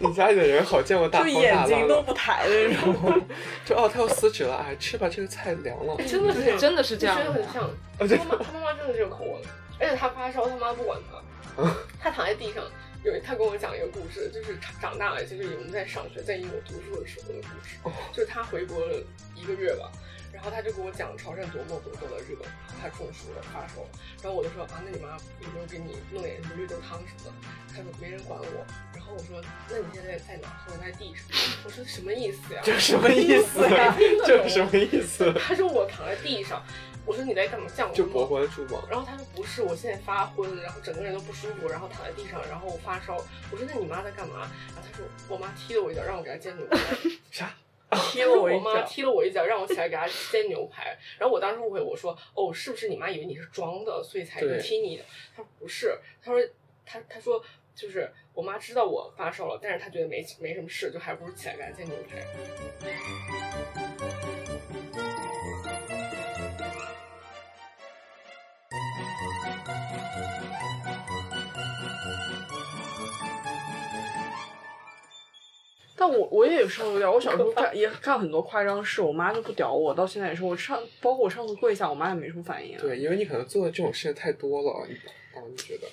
[0.00, 3.22] 你家里的人好见过大就风大眼睛都不抬的那种。
[3.64, 5.96] 就哦，他要辞职了，哎，吃吧，这个菜凉了。
[6.06, 7.70] 真的是真的是这样真的很像。
[7.98, 9.40] 他妈他妈妈真的是这个口吻，
[9.78, 10.98] 而且他发烧，他妈不管
[11.56, 11.64] 他，
[12.00, 12.62] 他躺在地上。
[13.04, 17.76] 有他跟我讲一个故事，就是长长大了，就是我们在上学，在英国读书的时候的故事。
[18.14, 18.96] 就是他回国了
[19.36, 20.13] 一个月吧，然
[20.44, 22.36] 后他就跟我讲朝鲜多么多么的热，
[22.80, 23.88] 他中暑了，发烧了。
[24.22, 27.32] 然后我就说啊，那你妈有没有给你弄点什么绿豆汤什么的？
[27.74, 28.66] 他说没人管我。
[28.94, 30.48] 然后我说那你现在在哪？
[30.64, 31.24] 他说在地上。
[31.64, 32.60] 我说什么意思呀？
[32.62, 33.96] 这什么意思呀？
[34.26, 35.32] 这 什么意思？
[35.40, 36.62] 他说我躺在地上。
[37.06, 37.66] 我说你在干嘛？
[37.76, 38.82] 降温就吗博关注嘛。
[38.88, 43.16] 然后他说不是，我现在发昏，然后整个人都不舒服，然后躺在地上，然后我发烧。
[43.50, 44.50] 我说那你妈在干嘛？
[44.74, 46.78] 然后他说我妈踢了我一脚，让我给她煎牛排。
[47.30, 47.52] 啥？
[47.94, 50.96] 踢了我妈脚，踢了我一脚，让我起来给她煎牛排。
[51.18, 55.04] 然后我当时误会，我说哦，是不是你妈以为你是装的，所以才踢你的？
[55.36, 56.40] 他说不是，他说
[56.84, 57.42] 他他说
[57.74, 62.24] 就是我妈知道我发烧了，但是她觉得没没什么事，就还不如起来给她煎牛排。
[76.06, 80.44] 但我我也有时候有点，我小时候干也干很多夸张事，我妈就不屌我，到现在也是。
[80.44, 82.78] 我上包括我上次跪下，我妈也没什么反应、啊。
[82.78, 84.94] 对，因为你可能做的这种事情太多了，你
[85.34, 85.88] 哦，你觉得？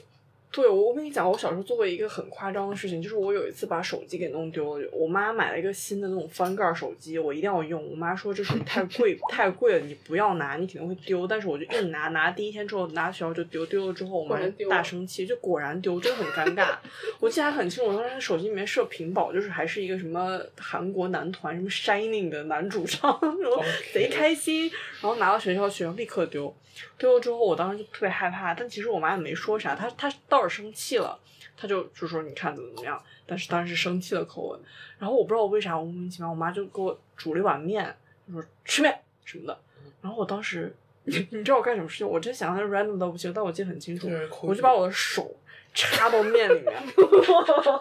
[0.51, 4.89] 对，我我跟你讲，我小时候做过一个很夸张的事情，就是我有一次把手机给弄丢了。
[4.91, 7.89] 我妈买了一个新的那种翻盖手机，我一定要用。
[7.89, 11.25] 我妈说这手机太贵 太贵了，你不要拿，你肯定会丢。
[11.25, 14.37] 但是我就硬拿，拿第一天之后拿学校就丢，丢了之后我妈
[14.69, 16.75] 大生气，就果然丢，真的很尴尬。
[17.21, 24.69] 我记得还很清楚，我当时手机里面设屏保，就是还是一个什么韩国男团什么 Shining 的男主唱，然后贼开心。
[25.01, 26.53] 然后拿到学校，学校立刻丢。
[26.97, 31.19] 丢了之后，我当时就特别害怕，但其实我妈也没说啥，她她倒是生气了，
[31.55, 34.59] 他就就说你看怎么怎么样，但是当时是生气的口吻。
[34.97, 37.95] 然后我不知道我为啥，我莫名其妙，我妈就给我煮了一碗面，
[38.27, 39.59] 就说吃面什么的。
[40.01, 42.07] 然后我当时，你你知道我干什么事情？
[42.07, 44.09] 我真想象 random 到不行，但我记得很清楚
[44.41, 45.35] 我就把我的手
[45.73, 46.73] 插到面里面，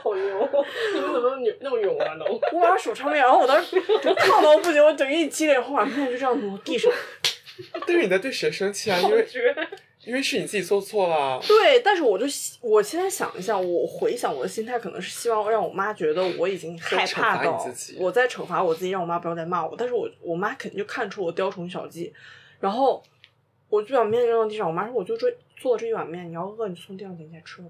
[0.02, 0.48] 好油！
[0.94, 2.16] 你们怎么那么那么勇啊？
[2.18, 2.24] 都
[2.56, 6.92] 我把手插面，然后我当时烫到不行，我整个一激灵，然后把面就这样挪地上。
[7.86, 8.98] 但是你在对谁生气啊？
[8.98, 9.54] 因为绝！
[10.04, 11.38] 因为是你自己做错了。
[11.46, 12.24] 对，但是我就
[12.60, 17.66] 我现在想一下，我回想我的心态，可能是希望让我妈觉得我已经害怕到
[17.98, 19.74] 我在惩罚我自己，让我妈不要再骂我。
[19.76, 22.12] 但是我我妈肯定就看出我雕虫小技，
[22.60, 23.02] 然后
[23.68, 24.66] 我就把面扔到地上。
[24.66, 27.68] 我妈说：“我就这做了这一碗面，你要饿你就从地上捡起来吃吧。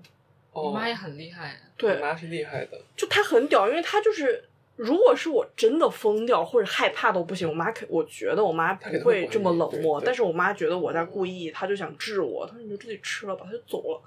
[0.53, 2.81] 哦，我妈也很厉害，”对我，妈是厉害的。
[2.97, 4.45] 就她很屌，因为她就是。
[4.83, 14.01] 如果是我真的疯掉或者害怕都不行，我妈肯，我觉得我妈不会会这么冷漠，但是我妈觉得我在故意，她就想治我，她说你就自己吃了吧，她就走了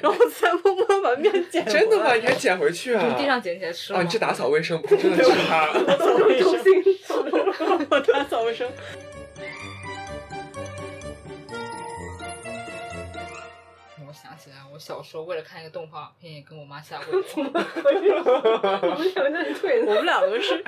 [0.00, 1.80] 然后再默默把面 捡回来。
[1.80, 2.14] 真的吗？
[2.14, 3.00] 你还捡回去啊？
[3.08, 4.02] 从地上捡起来吃了啊！
[4.02, 5.72] 你去打扫卫生不是 真的是他。
[5.86, 6.84] 打扫卫生，中 心
[7.90, 8.70] 我打扫卫生。
[14.76, 17.46] 我小时候为了看一个动画片，也跟我妈下过床。
[17.48, 20.62] 我们两个在对我们两个是，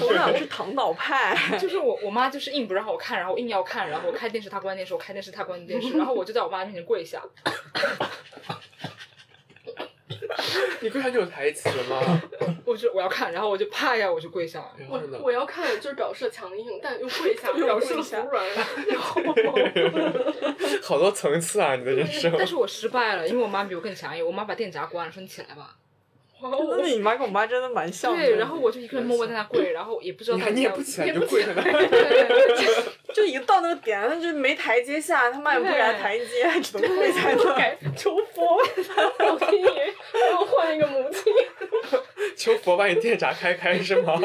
[0.00, 1.36] 我们两个是躺倒派。
[1.60, 7.22] 就是我我妈就是硬不让我看，然后我硬要看，然后我开电视她关电视，我开电视她关电视，然后我就在我妈面前跪下。
[10.82, 12.22] 你跪下就有台词吗？
[12.66, 14.72] 我就我要看，然后我就啪一下我就跪下了。
[14.88, 15.00] 我？
[15.22, 18.44] 我要看就是表示强硬，但又跪下， 表示服软。
[18.88, 19.22] 然后
[20.82, 22.34] 好多层次啊，你的人生。
[22.36, 25.76] 但是我失败了，因为我妈比我更强硬，我妈把电闸关了，说你起来吧。
[26.50, 28.18] 那你妈跟我妈真的蛮像的。
[28.18, 31.62] 对，然后我就一个人默默在那跪，然后也不知道你看你也她在不起来， 就跪在那。
[33.12, 37.54] 就一到那个点，她就没台阶下，他妈也不给她台阶，只能跪在那。
[37.54, 38.58] 改求佛，
[39.18, 39.94] 老天爷
[40.30, 41.32] 让我换一个母亲。
[42.36, 44.18] 求佛把你电闸开开是吗？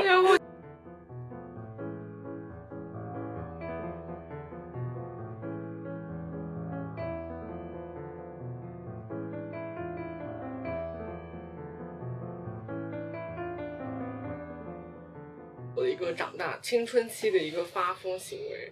[16.37, 18.71] 大青春期的一个发疯行为，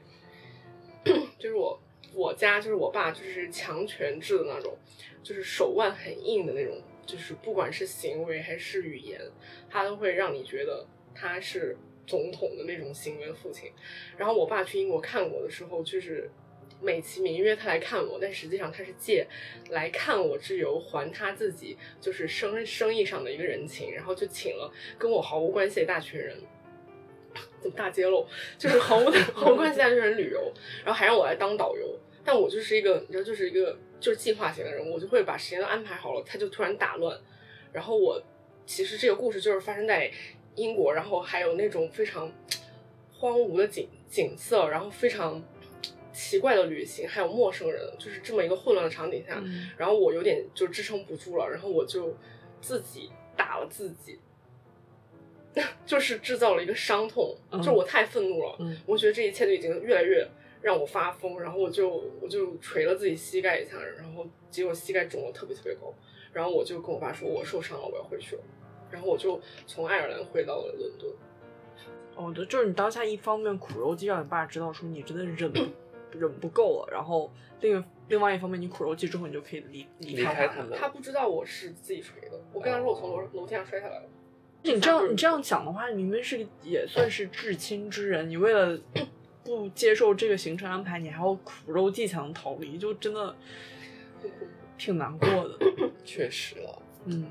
[1.39, 1.81] 就是我
[2.13, 4.77] 我家就是我爸就是强权制的那种，
[5.23, 9.19] 就是手腕很硬的那种，就是不管是行为还是语言，
[9.69, 13.71] 他都会让你觉得他是总统的那种行为的父亲。
[14.15, 16.29] 然后我爸去英国看我的时候，就是
[16.81, 19.27] 美其名曰他来看我，但实际上他是借
[19.69, 26.37] 来看我之由还他自己就是生生意上的一个人情，然后就请了跟我毫无关系的大群人。
[27.61, 28.25] 怎么大揭露？
[28.57, 30.51] 就是毫无 毫无关系的一大群人旅游，
[30.83, 31.97] 然后还让我来当导游。
[32.23, 37.15] 但我就是一个，你知道，就是一个就是计划型的人，我就会把时间都安排好了，他就突然打乱，
[37.71, 38.19] 然后我
[38.65, 40.11] 其实这个故事就是发生在
[40.55, 42.31] 英国，然后还有那种非常
[43.13, 45.39] 荒芜的景景色，然后非常
[46.11, 52.17] 奇怪的旅行，还有陌生人，就是这么一个混乱的场景下，嗯然后我有点就支撑不住了，然后我就
[52.59, 54.17] 自己打了自己，
[55.85, 60.27] 就是制造了一个伤痛，嗯就是我太愤怒了，嗯我觉得这一切都已经越来越
[60.61, 65.93] 让我发疯，然后我就我就捶了自己膝盖一下，然后结果膝盖肿得特别特别高，
[66.33, 68.41] 然后我就跟我爸说我受伤了，我要回去了，
[68.91, 71.11] 然后我就从爱尔兰回到了伦敦。
[72.15, 75.59] 哦，对，就是你当下一方面苦肉计让你爸知道说你真的忍不
[76.17, 77.29] 忍不够了，然后
[77.59, 84.05] 另另外一方面你苦肉计之后你就可以离离开他们他不知道我是自己捶的，我跟他说我从楼楼梯上摔下来了。
[84.73, 88.77] 你这样你这样讲的话，你明明是也算是至亲之人，你为了
[89.45, 93.35] 不接受这个行程安排，你还要苦肉计才能逃离，就真的
[94.77, 95.59] 挺难过的。
[96.03, 97.27] 确实了，嗯，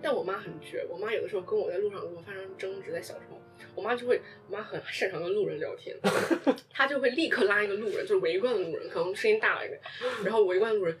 [0.00, 3.38] 但我妈很绝，我妈有的时候跟我在路上如果发生争执，在小时候，
[3.74, 5.94] 我妈就会，我妈很擅长跟路人聊天，
[6.72, 9.78] 她就会立刻拉一个路人，就是围观的路人，可能声音大了一点，
[10.24, 10.98] 然后围观的路人，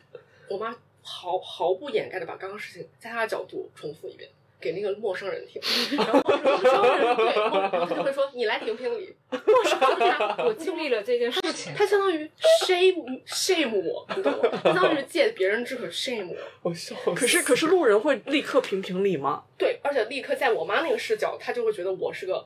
[0.50, 4.28] 我妈毫毫不掩盖的把刚刚事情在她的角度重复一遍。
[4.60, 5.60] 给那个陌生人听，
[5.96, 9.14] 然后陌生人对，然后她就会说：“你来评评理。
[9.30, 12.28] ”陌生人他我经历了这件事情，他相当于
[12.66, 14.38] shame shame 我，你懂吗？
[14.62, 16.36] 他相当于借别人之口 shame 我。
[16.70, 17.12] 我笑死。
[17.14, 19.44] 可是可是路人会立刻评评理吗？
[19.56, 22.44] 对，而且立刻在我妈那个视角，她就会觉得我是个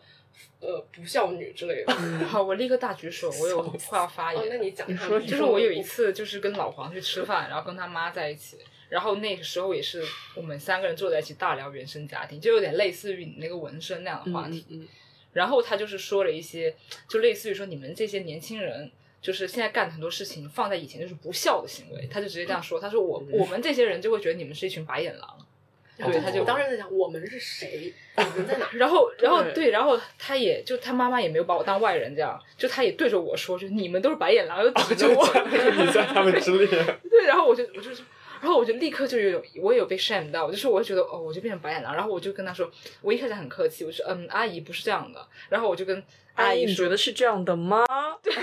[0.60, 1.92] 呃不孝女之类的。
[2.26, 4.62] 好，我立刻大举手，我有话要发哦，那言。
[4.62, 8.58] 你讲一下，说就是我有一次就是跟老黄去吃饭，然后跟他妈在一起，
[8.92, 14.66] 然后那个时候也是我们三个人坐在一起大聊原生家庭，就有点类似于你那个纹身那样的话题。
[14.68, 14.86] 嗯
[15.32, 16.76] 然后他就是说了一些，
[17.08, 25.38] 就类似于说你们这些年轻人，就是现在干的很多事情放在以前就是不孝的行为，他就直接这样说，他说我我们这些人就会觉得你们是一群白眼狼。
[25.96, 27.94] 对，他就我当时在想，我们是谁？
[28.16, 28.68] 我们在哪？
[28.76, 35.24] 然后，然后对对，然后他也就他妈妈也没有把我当外人这样，就他也对着我说，就你们都是白眼狼，又指着我，
[35.82, 36.66] 你在他们之列，
[37.08, 38.04] 对，然后我就我就说，
[38.42, 42.68] 然后我就立刻就有我也有被 shame 到，我就是我就觉得哦，我就变成白眼狼，然后我就跟他说，
[43.00, 45.96] 我一开始很客气，我说嗯，阿姨不是这样的，然后我就跟
[46.34, 47.86] 阿阿姨，你觉得是这样的吗？
[48.20, 48.34] 对。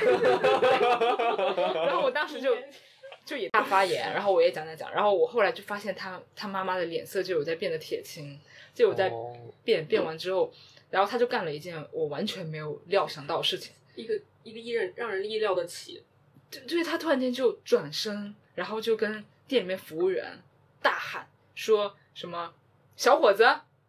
[1.86, 2.56] 然后我当时就
[3.26, 8.40] 就也大发言，然后我也讲讲讲，然后我后来就发现他他妈妈的脸色就有在变得铁青，
[8.74, 9.36] 就有在哦
[9.66, 10.50] 变、变完之后，
[10.90, 16.02] 然后他就干了一件我完全没有料想到的事情，一个一个意人让人意料的起，
[16.50, 20.40] 就就是他突然间就转身，然后就跟店里面服务员
[20.82, 22.54] 大喊说什么
[22.96, 23.46] 小伙子。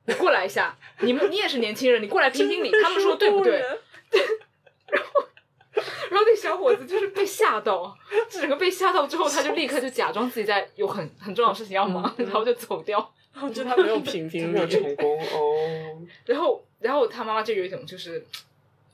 [0.07, 2.73] 你过来一下， 你们你也是年轻人，你过来评评理。
[2.83, 3.61] 他们说对不对？
[4.91, 5.29] 然后
[6.11, 7.97] 然后那小伙子就是被吓到，
[8.29, 13.13] 整个被吓到之后，他就立刻就假装自己在有很很重要的事情要忙，然后就走掉。
[13.41, 14.97] 我觉得他没有评没评有成理。
[14.97, 18.27] 功哦，然后，然后他妈妈就有一种就是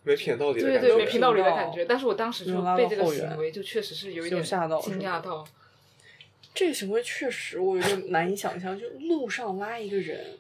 [0.03, 0.97] 没品到理的对对。
[0.97, 1.87] 没评道理的感觉。
[1.87, 5.47] 但是我当时就被这个行为就确实是有一点吓到惊讶到。
[6.57, 10.39] 这个行为确实我有点难以想象，就路上拉一个人，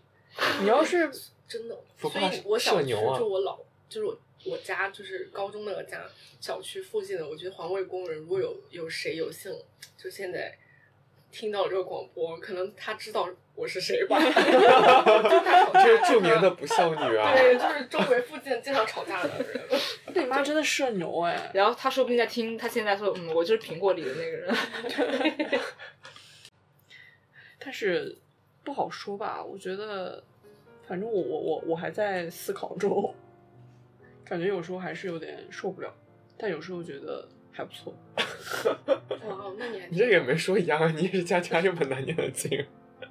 [0.63, 1.11] 你要是
[1.47, 1.79] 真的。
[2.01, 3.59] 所以我小区就我老
[3.89, 6.09] 就是我我家就是高中那个家
[6.41, 9.53] 小区附近的，我觉得环卫工人如果有有谁有幸
[9.99, 10.57] 就现在
[11.31, 14.19] 听到这个广播，可能他知道我是谁吧。
[14.23, 17.33] 就是著名的不孝女啊！
[17.35, 19.61] 对，就是周围附近经常吵架的人。
[20.15, 21.51] 那你妈真的社牛哎。
[21.55, 24.55] 然后她说不定在听，她现在说，嗯，我就是苹果里的那个人。
[27.59, 28.17] 但是
[28.63, 30.23] 不好说吧，我觉得，
[30.87, 33.15] 反正我我我我还在思考中，
[34.25, 35.93] 感觉有时候还是有点受不了，
[36.37, 37.95] 但有时候觉得还不错。
[39.25, 42.67] 哇，那你还你这个也没说一样啊，你也是家家这么难念的经。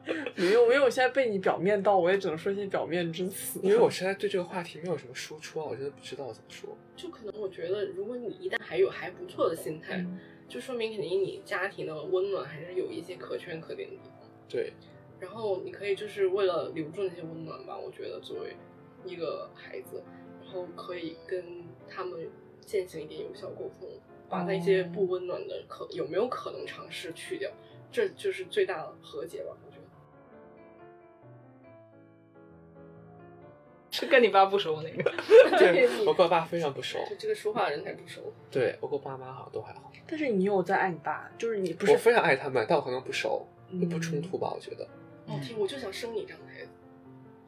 [0.36, 3.60] 没有因为我，现在被你表面到，我也只能说一些表面之词。
[3.64, 6.78] 因为我现在对这个话题没有什么输出啊，我真的不知道怎么说。
[6.96, 14.30] 就可能我觉得，如果你一旦还有还不错的心态，嗯就说明肯定你家庭的温暖还是有一些可圈可点的地方。
[14.48, 14.74] 对，
[15.20, 18.56] 然后你可以就是为了留住那些温暖吧，我觉得作为
[19.06, 20.04] 一个孩子，
[20.44, 22.30] 然后可以跟他们
[22.60, 23.90] 进行一点有效沟通，
[24.30, 27.50] 把那些不温暖的可有没有可能尝试去掉，
[27.92, 29.58] 这就是最大的和解吧，
[34.00, 35.14] 是跟你爸不熟那个。
[35.58, 38.34] 对 你我跟我爸非常不熟，就这个说话的人才不熟。
[38.52, 39.92] 对我跟我爸妈好像都还好。
[40.08, 44.52] 但是你有在爱你爸，就是你不是我非常爱他们，但我可能不熟，会不冲嗯突吧？
[44.54, 44.84] 我觉得。
[45.28, 46.70] 哦天，我就想生你这样的孩子。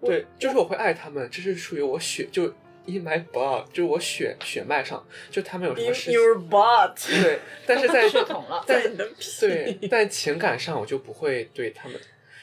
[0.01, 2.45] 对，就是我会爱他们，这是属于我血，就
[2.85, 11.99] in my blood，就是我血血脉上，就他们有什么 in 事情，your blood 对，但是在血统了在在你的屁对，但情感上我就不会对他们，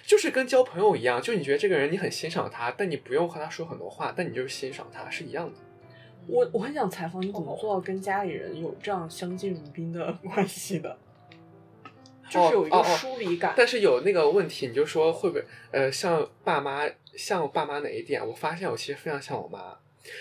[0.07, 5.59] 就是跟交朋友一样，就你觉得这个人你很欣赏他，但你不用和他说很多话，但你就是欣赏他是一样的。
[6.27, 10.97] 我我很想采访你怎么做到跟家里人有这样相敬如宾的 关系的，
[12.31, 13.53] 就是有一个疏离感。
[13.57, 16.83] 但是有那个问题，你就说会不会呃像爸妈
[17.15, 18.27] 像爸妈哪一点？
[18.27, 19.79] 我发现我其实非常像我妈。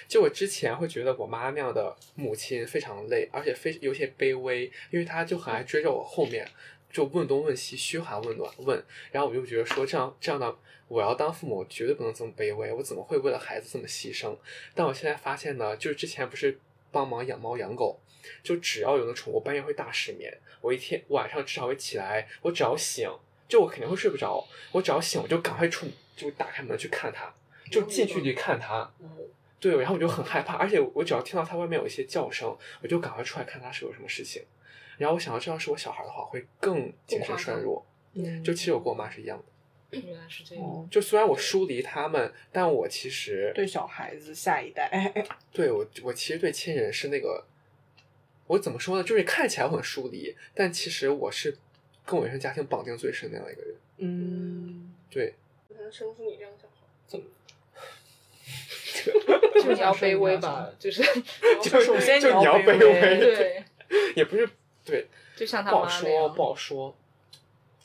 [0.08, 6.48] 就我之前会觉得我妈那样的母亲非常累，而且非有些卑微，因为她就很爱追着我后面，
[6.94, 8.82] 就问东问西，嘘寒问暖问。
[9.12, 10.56] 然后我就觉得说这样这样的
[10.88, 14.38] 我要当父母，我绝对不能这么卑微，我怎么会为了孩子这么牺牲？
[14.76, 16.60] 但我现在发现呢，就是之前不是
[16.92, 18.00] 帮忙养猫养狗，
[18.44, 20.32] 就只要有那宠物，半夜会大失眠。
[20.62, 23.10] 我一天晚上至少会起来，我只要醒，
[23.50, 27.34] 就我肯定会睡不着，我只要醒我就赶快出，就打开门去看它，
[27.72, 28.94] 就近距离看它。
[29.60, 34.44] 对，然后我就很害怕，而且我只要听到它外面有一些叫声，我就赶快出来看它是有什么事情。
[34.98, 37.86] 然后我想到这要是我小孩的话，会更精神衰弱。
[38.16, 39.38] 嗯就其实我跟我妈是一样
[39.90, 40.64] 的，原来是这样。
[40.64, 45.12] 哦，就虽然我疏离他们，但我其实对小孩子下一代，
[45.52, 47.44] 对我，我其实对亲人是那个，
[48.46, 49.04] 我怎么说呢？
[49.04, 51.58] 就是看起来我很疏离，但其实我是
[52.06, 53.76] 跟我原生家庭绑定最深的那样一个人。
[53.98, 55.34] 嗯，对，
[55.68, 57.26] 不能生出你这样的小孩，怎么？
[59.56, 61.02] 就是你要 卑微吧，就是
[61.64, 63.64] 就 首先就你要卑微，对，
[64.16, 64.48] 也不是
[64.86, 66.44] 对，就像他不好说，不。
[66.44, 66.96] 好说。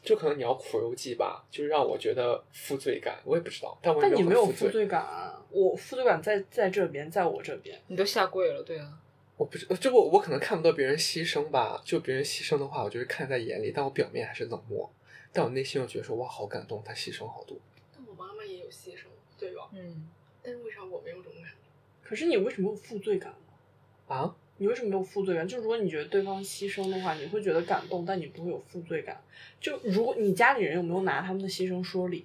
[0.01, 7.79] 就可能你要苦肉计吧，就是让我觉得负罪感，我也不知道，但我也但你没有负负罪感啊，我负罪感在在这边，在我这边。
[7.89, 8.99] 你都下跪了，对啊，
[9.37, 14.89] 我不知，就我我可能看不到别人牺牲吧，就别人牺牲的话，我就是看在眼里，但我表面还是冷漠，
[15.33, 17.59] 但我内心又觉得说哇，好感动，他牺牲好多。
[17.95, 19.69] 但我妈妈也有牺牲，对吧？
[19.75, 20.09] 嗯，
[20.43, 21.59] 但是为啥我没有这种感觉？
[22.03, 24.15] 可是你为什么有负罪感呢？
[24.15, 25.47] 啊，你为什么没有负罪感？
[25.49, 29.21] 就如果你觉得对方牺牲的话，你会觉得感动，但你不会有负罪感。
[29.61, 32.25] 就如果你家里人有没有拿他们的牺牲说理，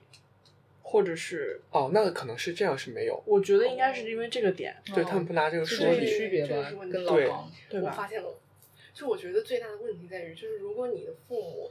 [0.81, 7.43] 或者是哦，那个可能是这样，是没有，我觉得应该是因为这个点，对他们不拿这个说理，是区别吧这个是问，题跟老对王。
[7.45, 7.91] 我对吧？
[7.91, 8.39] 发现了，
[8.93, 11.69] 就我觉得最大的问题在于，就是如果你的父母，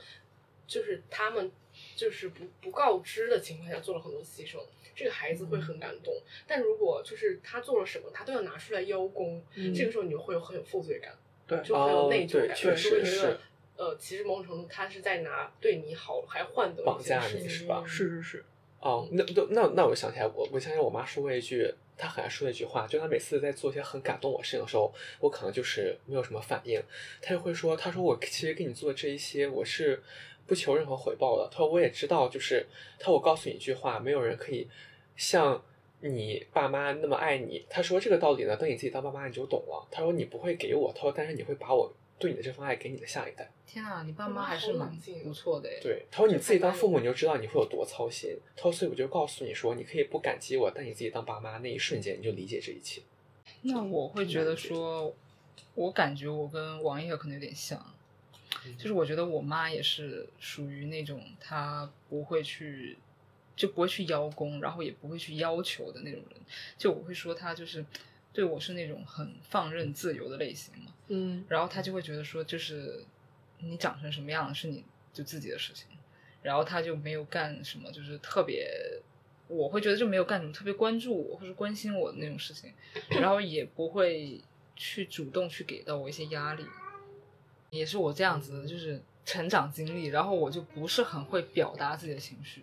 [0.67, 1.51] 就是他们
[1.97, 4.59] 就是不不告知的情况下做了很多牺牲，
[4.95, 6.14] 这个孩子会很感动。
[6.47, 11.14] 但如果就是他做了什么，他都要拿出来邀功，嗯这个时候你就会有很有负罪感，
[11.47, 13.39] 对就很有内疚感，确实就会觉得是
[13.76, 17.83] 呃，其实某种程度他是在拿对你好还换得绑架你是吧？
[17.87, 18.45] 是是是，
[18.80, 26.80] 哦，那那那那我想起来，我我想起来我妈说过一句，她很爱说的一句话，就她每次在做一些很感动我事情的时候，我可能就是没有什么反应，
[27.20, 30.03] 她就会说，她说我其实给你做这一些，我是
[30.47, 31.49] 不求任何回报的。
[31.51, 32.66] 他说我也知道，就是
[32.99, 34.68] 他说我告诉你一句话，没有人可以
[35.16, 35.62] 像
[36.01, 37.64] 你爸妈那么爱你。
[37.68, 39.88] 他说这个道理呢，等你自己当爸妈你就懂了。
[39.90, 43.51] 他说你不会给我，他说但是你会把我对你的这份爱给你的下一代。
[43.66, 45.78] 天啊，你爸妈还是蛮不错的哎。
[45.80, 48.36] 对，他说你自己当父母，你就知道你会有多操心。
[48.55, 53.01] 他说，所以我就告诉你说，你可以不感激我，但你自己当爸妈那一瞬间，你就理解这一切。
[53.62, 55.14] 那我会觉得说，
[55.74, 57.78] 我感觉我跟王爷可能有点像，
[58.78, 62.98] 就是我觉得我妈也是属于那种她不会去，
[63.57, 66.40] 就不会去邀功，然后也不会去要求的那种人。
[66.76, 67.84] 就我会说她就是
[68.32, 73.05] 对我是那种很放任自由的类型嘛，嗯然后她就会觉得说，就是
[73.59, 75.86] 你长成什么样是你就自己的事情，
[76.42, 79.00] 然后她就没有干什么，就是特别。
[79.48, 82.72] 我会觉得就没有干什么特别关注我或是关心我的那种事情，
[83.11, 84.40] 然后也不会
[84.76, 86.64] 去主动去给到我一些压力，
[87.73, 92.62] 也是我这样子的，就是成长经历，然后我就不是很会表达自己的情绪，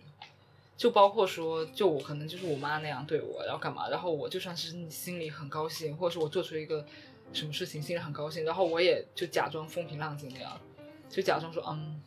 [0.77, 6.85] 就包括说，就我可能就是我妈那样对我，然后干嘛，然后我就算是心里很高兴，或者是我做出一个
[7.33, 10.61] 什么事情，心里很高兴，然后我也就假装风平浪静那样，
[11.09, 11.99] 就假装说嗯，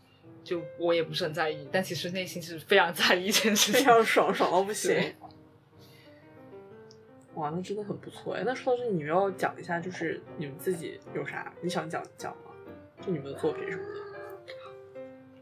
[0.45, 3.83] 就我也不是很在意，但其实内心是非常在意一件事情非。
[3.83, 5.13] 常爽，爽到不行。
[7.35, 8.45] 哇，那真的很不错哎。
[8.47, 12.52] 那说到这里，你们要讲一下，就是你们自己有啥你想讲讲吗？
[13.05, 14.03] 就你们的作品什么的。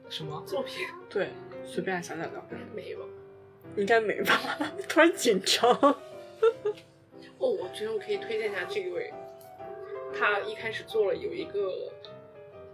[0.09, 0.43] 什么？
[0.47, 1.29] 作品对，
[1.65, 2.45] 随便想想聊。
[2.75, 2.99] 没有。
[3.77, 4.35] 应该没吧？
[4.89, 5.71] 突然紧张。
[7.39, 9.13] 哦，我觉得我可以推荐一下这一位，
[10.13, 11.93] 他一开始做了有一个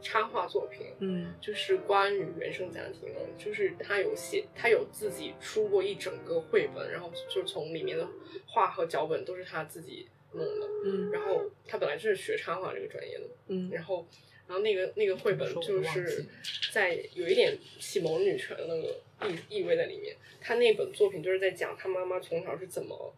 [0.00, 8.08] 插画作品，嗯就是关于原生家庭的，就是他有写，他有自己出过一整个绘本，然后就从里面的
[8.46, 10.66] 画和脚本都是他自己弄的。
[10.84, 14.06] 嗯然后他本来就是学插画这个专业的，嗯然后
[14.46, 16.24] 然后那个那个绘本就是
[16.72, 20.16] 在有一点启蒙女权的那个意意味在里面。
[20.40, 23.14] 他那本作品就是在讲他妈妈从小是怎么。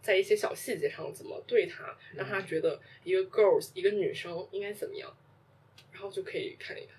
[0.00, 5.14] 在一些小细节上怎么对他，让他觉得一个 girls 一个女生应该怎么样，
[5.92, 6.94] 然后就可以看一看。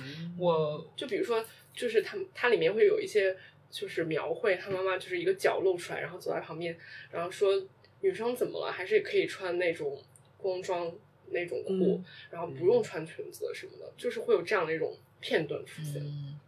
[0.00, 3.36] 嗯我就比如说，就是他它里面会有一些
[3.70, 6.76] 就是描绘他妈妈就是一个脚露出来，然后走在旁边，
[7.12, 7.64] 然后说
[8.00, 10.02] 女生怎么了，还是可以穿那种
[10.36, 10.92] 工装
[11.30, 16.02] 那种裤，嗯然后不用穿裙子什么的，就是会有这样的一种片段出现。
[16.02, 16.38] 嗯，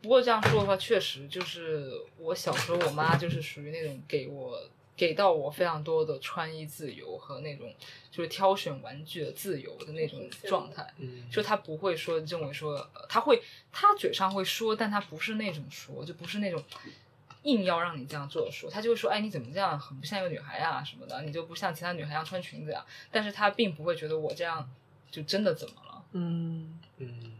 [0.00, 4.60] 不过这样说的话，确实就是我小时候，我妈就是属于那种给我
[4.96, 7.74] 给到我非常多的穿衣自由和那种
[8.10, 10.86] 就是挑选玩具的自由的那种状态。
[10.98, 16.62] 嗯，就她不会说认为说，呃她会她嘴上会说，但她不是那种说，就不是那种
[17.42, 24.68] 硬要让你这样做的说，他就会说，哎，你怎么这样，很不像一个女孩啊什么的，你就不像其他女孩一样穿裙子呀、但是他并不会觉得我这样
[25.10, 26.04] 就真的怎么了。
[26.12, 27.32] 嗯，嗯，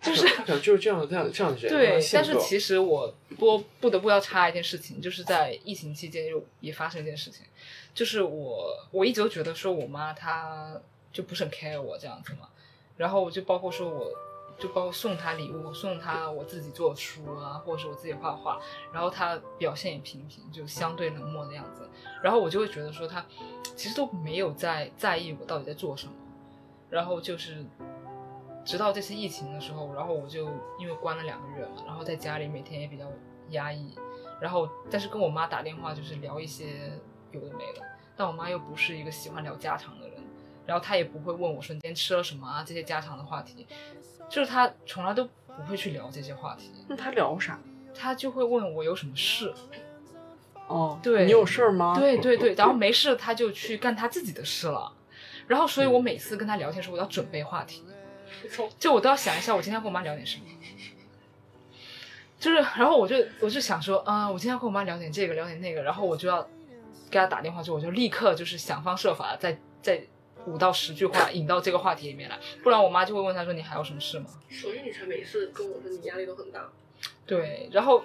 [0.00, 7.44] 就是他可能就是这样这样这样的人，对，但是其实我不不得不要插一件事情，就是在疫情期间又也发生一件事情，
[7.94, 10.80] 就是我我一直都觉得说我妈她
[11.12, 12.48] 就不是很 care 我这样子嘛，
[12.96, 14.10] 然后就包括说我
[14.58, 18.58] 就包括送他礼物，送他我自己做书啊，或者是我自己画画，
[18.92, 21.88] 然后他表现也平平，就相对冷漠的样子，
[22.22, 23.24] 然后我就会觉得说他
[23.74, 26.12] 其实都没有在在意我到底在做什么，
[26.88, 27.64] 然后就是
[28.64, 30.48] 直到这次疫情的时候，然后我就
[30.78, 33.04] 因为关了两个月嘛，然后在家里每天也比较
[33.50, 33.94] 压抑，
[34.40, 36.98] 然后但是跟我妈打电话就是聊一些
[37.30, 37.82] 有的没的，
[38.16, 40.05] 但我妈又不是一个喜欢聊家常的，
[40.66, 43.66] 然后他也不会问我说你今天吃了什么啊这些家常的话题，
[44.28, 47.58] 就是他从来都不会去聊这些话题，那他聊啥？
[47.94, 49.54] 他就会问我有什么事，
[50.66, 51.94] 哦，对你有事儿吗？
[51.98, 54.92] 对对对， 然后没事他就去干他自己的事了，
[55.46, 57.82] 然后所以我每次跟他聊天的时候，我要准备话题。
[58.78, 60.44] 就我都要想一下，我今天要跟我妈聊点什么。
[62.38, 66.42] 就是，然后我就我就想说，啊、我今天要跟我妈聊点这个，聊点那个，然后我就要
[67.10, 70.06] 给她打电话之后，我就立刻就是想方设法地再再
[70.46, 74.26] 五到十句话引到这个话题里面来，不然我妈就会问她说你还有什么事吗？
[74.48, 76.70] 所以女生每次跟我说你压力都很大，
[77.26, 78.04] 对，然后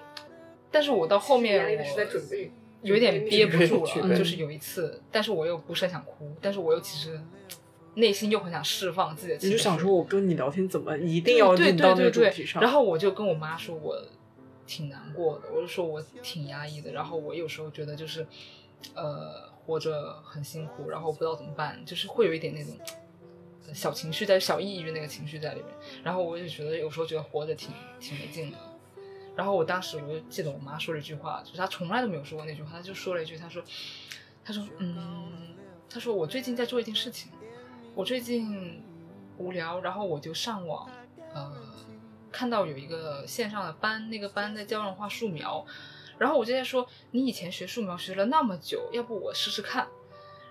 [0.70, 7.20] 但是我到后面压力的是在我准备，有一点憋不住了，就是有一次，但是我又不是很想哭，但是我又其实
[7.96, 12.62] 内心又很想释放自己的情绪，你就想说，我跟你聊天怎么一定要引到那对对对对个主题上？
[12.64, 14.02] 然后我就跟我妈说，我
[14.66, 18.26] 挺难过的，我就说我挺压抑的，然后我有时候觉得就是，
[18.96, 22.78] 呃，活着很辛苦，然后不知道怎么办，就是会有一点那种。
[23.74, 25.68] 小情绪在小抑郁那个情绪在里面，
[26.04, 28.58] 然后我就觉得有时候觉得活着挺挺没劲的。
[29.34, 33.64] 然后我当时我就记得我妈说了一句话，就是她从来都没有说过那句话，她就说了一句，她说，
[34.44, 35.56] 她说，嗯，
[35.90, 37.32] 她说我最近在做一件事情，
[37.96, 38.84] 我最近
[39.38, 40.90] 无聊，然后我就上网，
[41.34, 41.56] 呃，
[42.30, 45.66] 看到有一个线上的班，那个班在教人画素描，
[46.22, 49.88] 然后我就在说，你以前学素描学了那么久，要不我试试看？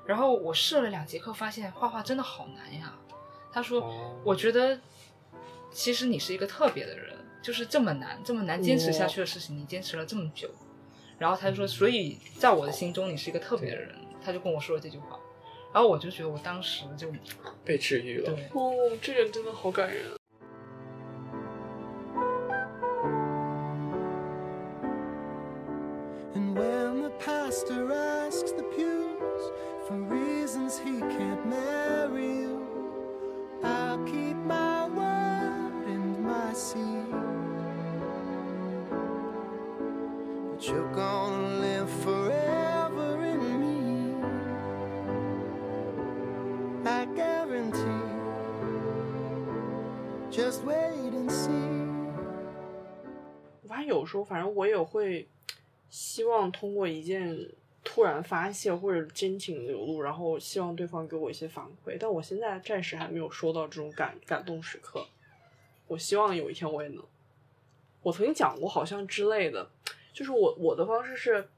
[0.04, 2.98] 然后我试了两节课，发现画画真的好难呀。
[3.52, 4.80] 他说，哦我觉得
[5.70, 10.50] 其实你是一个特别的人，就是这么难、这么难坚持下去的事情，你坚持了这么久。
[11.18, 13.94] 然后他就说，所以在我的心中，你是一个特别的人。
[14.22, 15.18] 他就跟我说了这句话，
[15.72, 17.10] 然后我就觉得我当时就
[17.64, 18.34] 被治愈了。
[18.34, 20.19] 对，哦，这人真的好感人。
[54.30, 55.26] 反正我也会
[55.90, 57.36] 希望通过一件
[57.82, 61.96] 突然发泄或者真情流露，然后希望对方给我一些反馈。
[61.98, 65.04] 但我现在暂时还没有收到这种感感动时刻。
[65.88, 67.04] 我希望有一天我也能。
[68.02, 69.68] 我曾经讲过，好像之类的，
[70.12, 71.48] 就是我我的方式是，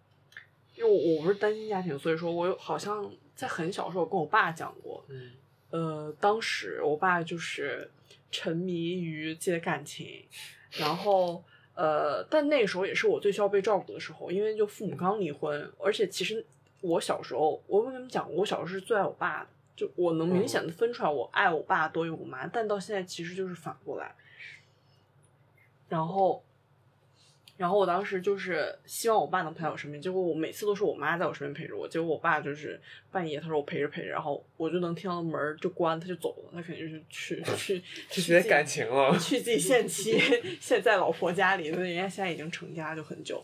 [0.74, 5.32] 因为我我不是单亲家庭，所以说我有好像在很小时候跟我爸讲过，嗯
[5.70, 7.90] 呃，当时我爸就是
[8.30, 10.24] 沉迷于自己的感情，
[10.70, 11.44] 然后
[11.74, 16.44] 呃，但那个时候也是我最需要被照顾的时候，因为就父母刚离婚，而且其实
[16.80, 24.14] 我小时候，我跟你们讲过，我小时候是最爱我爸的，就我能明显的分出来我爱我爸多于我妈，但到现在其实就是反过来，
[25.88, 26.42] 然后。
[27.62, 32.80] 然后我当时就是希望我爸能陪在我身边，结果我每次都是我妈在我身边陪着我，结果我爸就是
[33.12, 39.16] 半夜他说我陪着陪着，然后我就能听到门儿就关，他就走了，他肯定是去去去学感情了。
[39.16, 40.20] 去自己现妻
[40.60, 43.40] 现在老婆家里，人家现在已经成家就很久。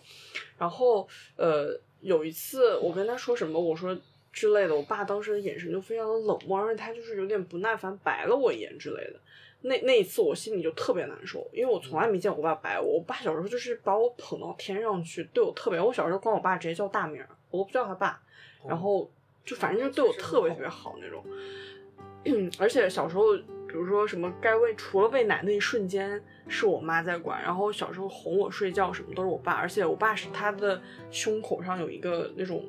[0.58, 3.96] 然后呃，有一次我跟他说什么，我说
[4.32, 9.20] 之类的，我爸当时的眼神就非常的冷漠，而且他就是有点不耐烦白了我一眼之类的。
[9.60, 12.94] 那那一次我心里就特别难受，因为我从来没见我爸白我。
[12.94, 15.80] 我爸小时候就是把我捧到天上去，对我特别。
[15.80, 18.20] 我小时候管我爸直接叫大名儿，我都不叫他爸，
[18.66, 19.10] 然后
[19.44, 21.24] 就反正就对我特别特别好那种。
[22.58, 23.36] 而且小时候，
[23.66, 30.80] 比如说什么该喂，除了喂奶那一瞬间是我妈在管，然后小时候哄我睡觉什么都是我爸，而且我爸是他的
[31.10, 32.64] 胸口上有一个那种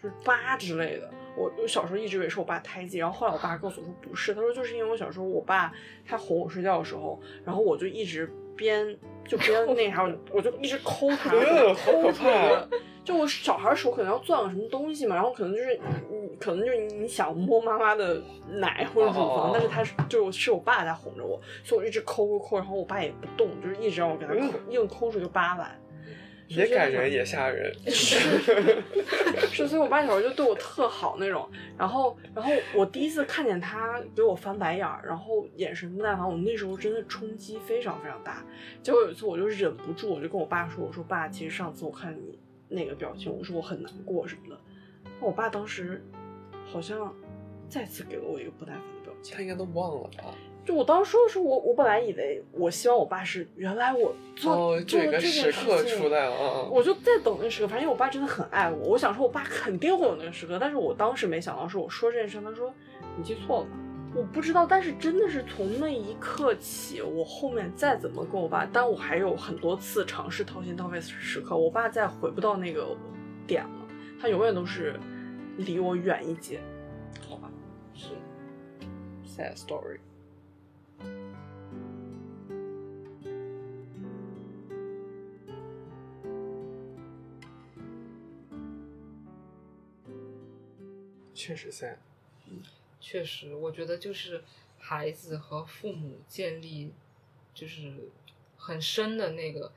[0.00, 1.10] 就是疤之类的。
[1.38, 5.72] 我我小时候一直以为是我爸胎记，然后后来我爸告诉我说不是，他说就是因为我小时候我爸
[6.04, 11.30] 他哄我睡觉的时候，然后我就一直边就边那啥，我就一直抠他，
[11.74, 12.68] 抠怕着
[13.04, 15.80] 就我小孩手可能要攥个什么东西嘛，然后可能就是
[16.10, 25.78] 你你可能就是你想摸妈妈的奶或者乳哦房，但是他是就是我爸在哄着我，所以我一直抠抠抠，然后我爸也不动，就是一直让我给他抠，硬抠出一个疤来。
[26.48, 27.72] 也感人也吓人。
[27.86, 31.48] 是，所以我爸小时候就对我特好那种。
[31.76, 38.44] 然后，然后我第一次看见他给我翻白眼儿，然后眼神不耐烦，我那时候真的冲击非常非常大。
[38.82, 42.38] 结果有一次我就忍不住，我就跟我爸说：“我说爸，其实上次我看你
[42.68, 44.60] 那个表情，我说我很难过什么的。”
[45.20, 46.04] 我爸当时
[46.64, 47.14] 好像
[47.68, 49.36] 再次给了我一个不耐烦的表情。
[49.36, 50.34] 他应该都忘了吧？
[50.68, 56.68] 就我当时说的时候，我我本来以为我希望我爸是原来我做、哦，做了这个这件事时刻情出来了啊！
[56.70, 62.70] 我就在等那个时刻，反正因为我爸真的很爱我，我想说我爸肯定会有那个时刻，但是我当时没想到是我说这件事，他说
[63.16, 63.66] 你记错了，
[64.14, 72.94] 我不知道，但是真的是从那一刻起，我后面再怎么跟我爸，但我还有很多次尝试掏心掏肺的时刻，我爸再回不到那个
[73.46, 73.88] 点了，
[74.20, 75.00] 他永远都是
[75.56, 76.60] 离我远一截，
[77.26, 77.50] 好吧，
[77.94, 78.08] 是
[79.26, 79.96] sad story。
[91.38, 91.98] 确实在。
[93.00, 94.42] 确实，我觉得就是
[94.78, 96.92] 孩子和父母建立
[97.54, 98.10] 就是
[98.56, 99.72] 很深的那个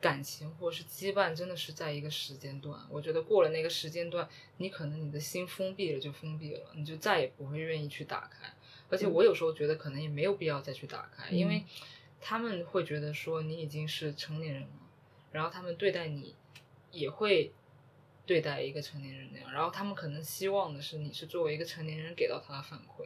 [0.00, 2.78] 感情或者是羁绊，真的是在一个时间段。
[2.90, 4.28] 我觉得过了那个时间段，
[4.58, 8.52] 你可能你的心封闭了就封闭了，你就再也不会愿意去打开。
[8.90, 11.64] 而且我有时候觉得可能也没有必要再去打开，因为
[12.20, 14.68] 他们会觉得说你已经是成年人了，
[15.32, 16.34] 然后他们对待你
[16.90, 17.52] 也会
[18.30, 23.04] 对待一个成年人那样，然后他们可能希望的是你是作为一个成年人给到他的反馈。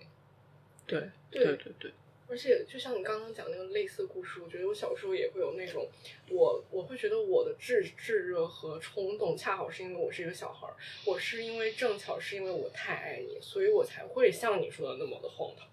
[0.86, 1.00] 对
[1.30, 1.92] 对对对对，
[2.28, 5.88] 而且就像你刚刚讲那个类似故事，我觉得我小时候也会有那种，
[6.28, 15.66] 我我会觉得我的炙炙热和冲动，恰好是因为我是一个小孩儿，我是因为正巧是因为我太爱你，所以我才会像你说的那么的荒唐。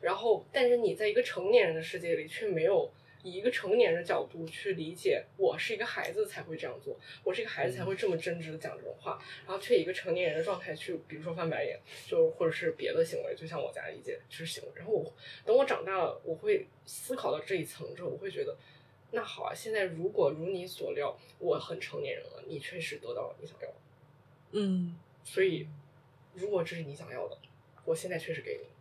[0.00, 2.90] 然后，但是你在一个成年人的世界里，却没有
[3.28, 14.70] 以一个成年人的角度去理解，我是一个孩子才会这样做，我是一个孩子才会这么真挚的讲这种话，然后却以一个成年人的状态去，比如说翻白眼，就或者是别的行为，就像我家理解就是行为。
[14.74, 15.12] 然后我
[15.44, 18.56] 等我长大了，我会思考到这一层之后，我会觉得，
[19.10, 23.74] 那好啊，现在如果如你所料，我很成年人了，你确实得到了你想要的，
[24.52, 25.68] 嗯所以
[26.34, 27.36] 如果这是你想要的，
[27.84, 28.77] 我现在确实给你。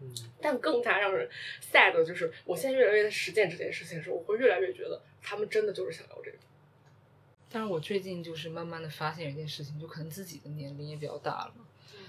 [0.00, 1.28] 嗯，但更加让人
[1.72, 6.38] sad 的就是，我现在越来越在实践这件事情的时候，我会越来越觉得他们真的就是想要这个。
[7.52, 11.54] 但是我最近就是慢慢的发现一件事情，就可能自己的年龄也比较大了，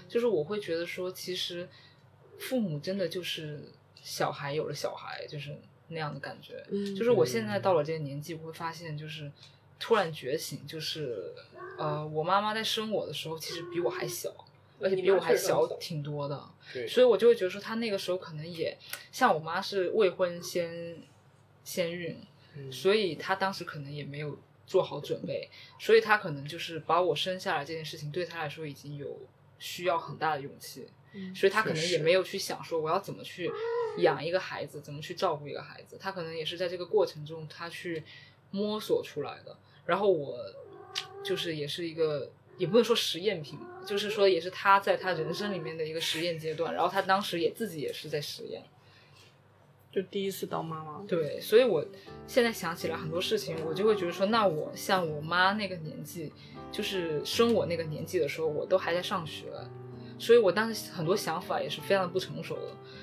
[0.08, 1.68] 就是我会觉得说，其实
[2.38, 3.60] 父母真的就是
[4.00, 5.58] 小孩有了小孩，就是
[5.88, 6.64] 那样的感觉。
[6.70, 9.30] 嗯就是我现在到了这个年纪，我会发现就是
[9.80, 11.32] 突然觉醒，就是
[11.76, 14.32] 呃，我妈妈在生我的时候其实比我还小，
[14.82, 16.50] 而且比我还小挺多的。
[16.72, 18.76] 对，所以我就会觉得说，他那个时候可能也
[19.10, 20.98] 像我妈是未婚先
[21.64, 22.18] 先孕，
[22.56, 29.20] 嗯所以她当时可能也没有做好准备，所以她可能就是把我生下来这件事情对她来说已经有
[29.58, 33.50] 需要很大的勇气，嗯所以她可能也没有去想说我要怎么去
[33.98, 38.02] 养一个孩子，怎么去照顾一个孩子，她可能也是在这个过程中她去
[38.50, 39.56] 摸索出来的。
[39.86, 40.38] 然后我
[41.24, 42.30] 就是也是一个。
[42.58, 48.62] 也不能说实验品吧，就是说也是他在他人生里面的一个实验阶段，然后他当时也自己也是在实验，
[49.90, 51.84] 就第一次当妈妈，对，所以我
[52.26, 56.32] 现在想起来很多事情，我就会觉得说，那我像我妈那个年纪，
[56.70, 59.46] 就是生我那个年纪的时候，我都还在上学，
[60.18, 62.62] 所以我当时很多想法也是非常的不成熟的。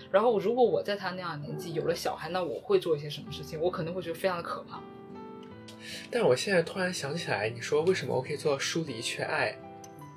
[0.09, 3.59] 然后如果我在她那样的年纪有了小孩，那我会做一些什么事情？
[3.59, 4.81] 我可能会觉得非常的可怕。
[6.09, 9.55] 但是我现在突然想起来，你说为什么我可以做到疏离却爱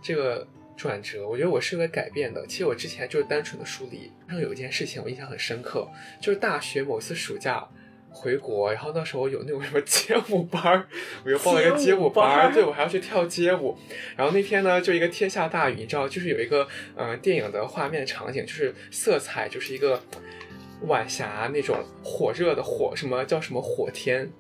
[0.03, 0.47] 这个
[0.77, 1.27] 转折？
[1.29, 2.45] 我觉得我是个改变的。
[2.47, 4.11] 其实我之前就是单纯的疏离。
[4.27, 5.89] 然后有一件事情我印象很深刻，
[6.21, 7.67] 就是大学某次暑假，
[8.11, 10.87] 回国，然后那时候有那种什么街舞班儿，
[11.25, 13.77] 我又报了一个街舞班儿，对我还要去跳街舞。
[14.17, 20.03] 然后那天呢，就一个天下大雨，你知道，就是有一个呃电影的画面场景，就是色彩就是一个
[20.83, 24.31] 晚霞那种火热的火，什么叫什么火天。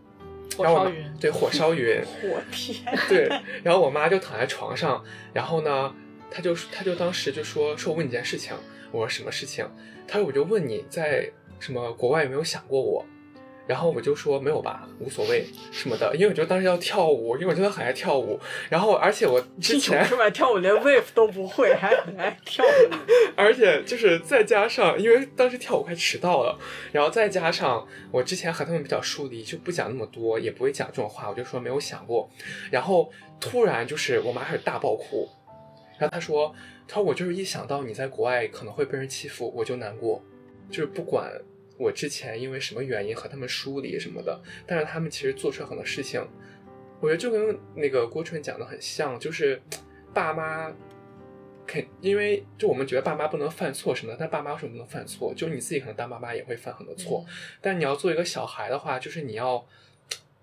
[0.56, 3.28] 火烧云对火烧云， 我天，对，
[3.62, 5.94] 然后我妈就躺在床上，然后呢，
[6.30, 8.54] 她就她就当时就说说我问你件事情，
[8.90, 9.68] 我说什么事情？
[10.06, 13.04] 她说我就问你在什么国外有没有想过我？
[13.72, 18.38] 然后我就说没有吧，无所谓什么的，因为我觉得当时要跳舞，因为我真的很爱跳舞。
[18.68, 20.06] 然后而且我之前？
[20.34, 22.68] 跳舞连 wave 都不会，还很爱跳舞。
[23.34, 26.58] 而且就是再加上，因为当时跳舞快迟到了，
[26.92, 32.28] 然后再加上我之前和他们比较疏离，就不讲那么多，也不会讲这种话，我就说没有想过。
[32.70, 33.10] 然后
[33.40, 35.26] 突然就是我妈开始大爆哭，
[35.98, 36.54] 然后她说
[36.86, 40.22] ：“她说我就是一想到你在国外可能会被人欺负，我就难过，
[40.68, 41.32] 就是不管
[41.78, 46.20] 我之前因为什么原因和他们疏离什么的，但是他们其实做出了很多事情，
[47.00, 49.60] 我觉得就跟那个郭春讲的很像，就是
[50.14, 50.72] 爸妈
[51.66, 55.32] 肯，因为就我们觉得爸妈不能犯错什么的，但爸妈为什么不能犯错？
[55.34, 57.24] 就你自己可能当爸妈也会犯很多错，
[57.60, 59.66] 但你要做一个小孩的话，就是你要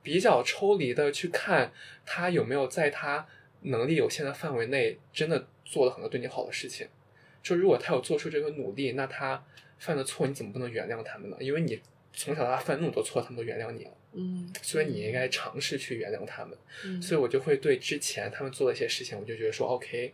[0.01, 1.71] 比较抽离的去看
[2.05, 3.27] 他有没有在他
[3.61, 6.87] 能力有限的范围内，真的做了很多对你好的事情。
[7.43, 9.43] 就如果他有做出这个努力，那他
[9.79, 11.37] 犯的错你怎么不能原谅他们呢？
[11.39, 11.81] 因为你
[12.13, 13.91] 从小到大犯那么多错，他们都原谅你了。
[14.11, 16.57] 嗯，所以你应该尝试去原谅他们。
[16.83, 20.13] 嗯所以我就会对之前他们做的一些事情，我就觉得说，OK，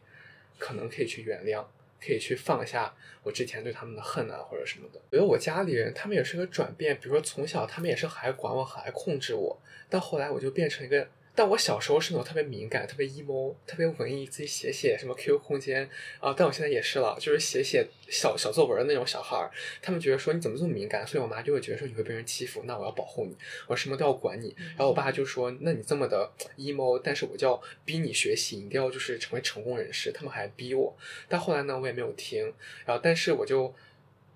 [0.58, 1.66] 可能可以去原谅，
[2.00, 5.02] 可以去放下我之前对他们的恨啊或者什么的。
[5.12, 9.60] 我觉得我家里人他们也是个转变，比如说从小他们也是很爱管我，很爱控制我，
[9.90, 11.08] 到后来我就变成一个。
[11.36, 15.88] 但我小时候是那种特别敏感、特别 emo、特别文艺，自己写写什么 QQ 空间
[16.20, 19.52] 啊、但我现在也是了，就是写写小小作文的那种小孩儿。
[19.82, 23.36] 他们觉得说你怎么这么敏感，所以我妈就会觉得说你会被人欺负，那我要保护你，
[23.68, 24.56] 我什么都要管你。
[24.58, 30.12] 然后我爸就说，那你这么的 emo，但是我就要逼你学习，你一定要就是成为成功人士。
[30.12, 32.46] 他们还逼我，但后来呢，我也没有听。
[32.86, 33.74] 然后，但是我就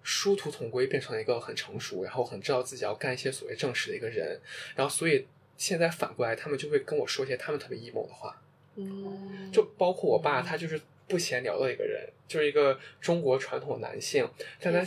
[0.03, 4.41] 殊途同归，变成了一个很成熟，然后很知道自己要干一些所谓正事的一个人。
[4.75, 5.27] 然后，所以
[5.59, 8.41] 现在反过来，他们就会跟我说一些他们特别 emo 的话。
[8.75, 14.25] 嗯，就包括我爸，他就是不闲聊的一个人，就是一个中国传统男性，
[14.61, 14.81] 但他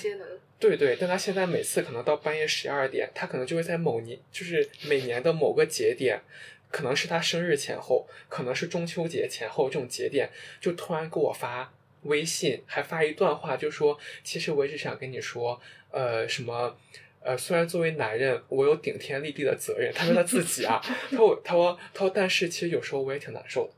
[0.58, 6.22] 对对，但他现在每次可能到半夜十二点，他可能就会在某年，就是每年的某个节点，
[6.70, 15.60] 可能是他生日前后，可能是中秋节前后这种节点，就突然给我发微信，还发一段话，就说其实我一直想跟你说，
[15.90, 16.78] 呃，什么。
[17.24, 19.92] 呃，虽然作为男人，我有顶天立地的责任。
[19.94, 23.72] 他说他自己啊， 他说他说他说，但是其实有时候我也挺难受的，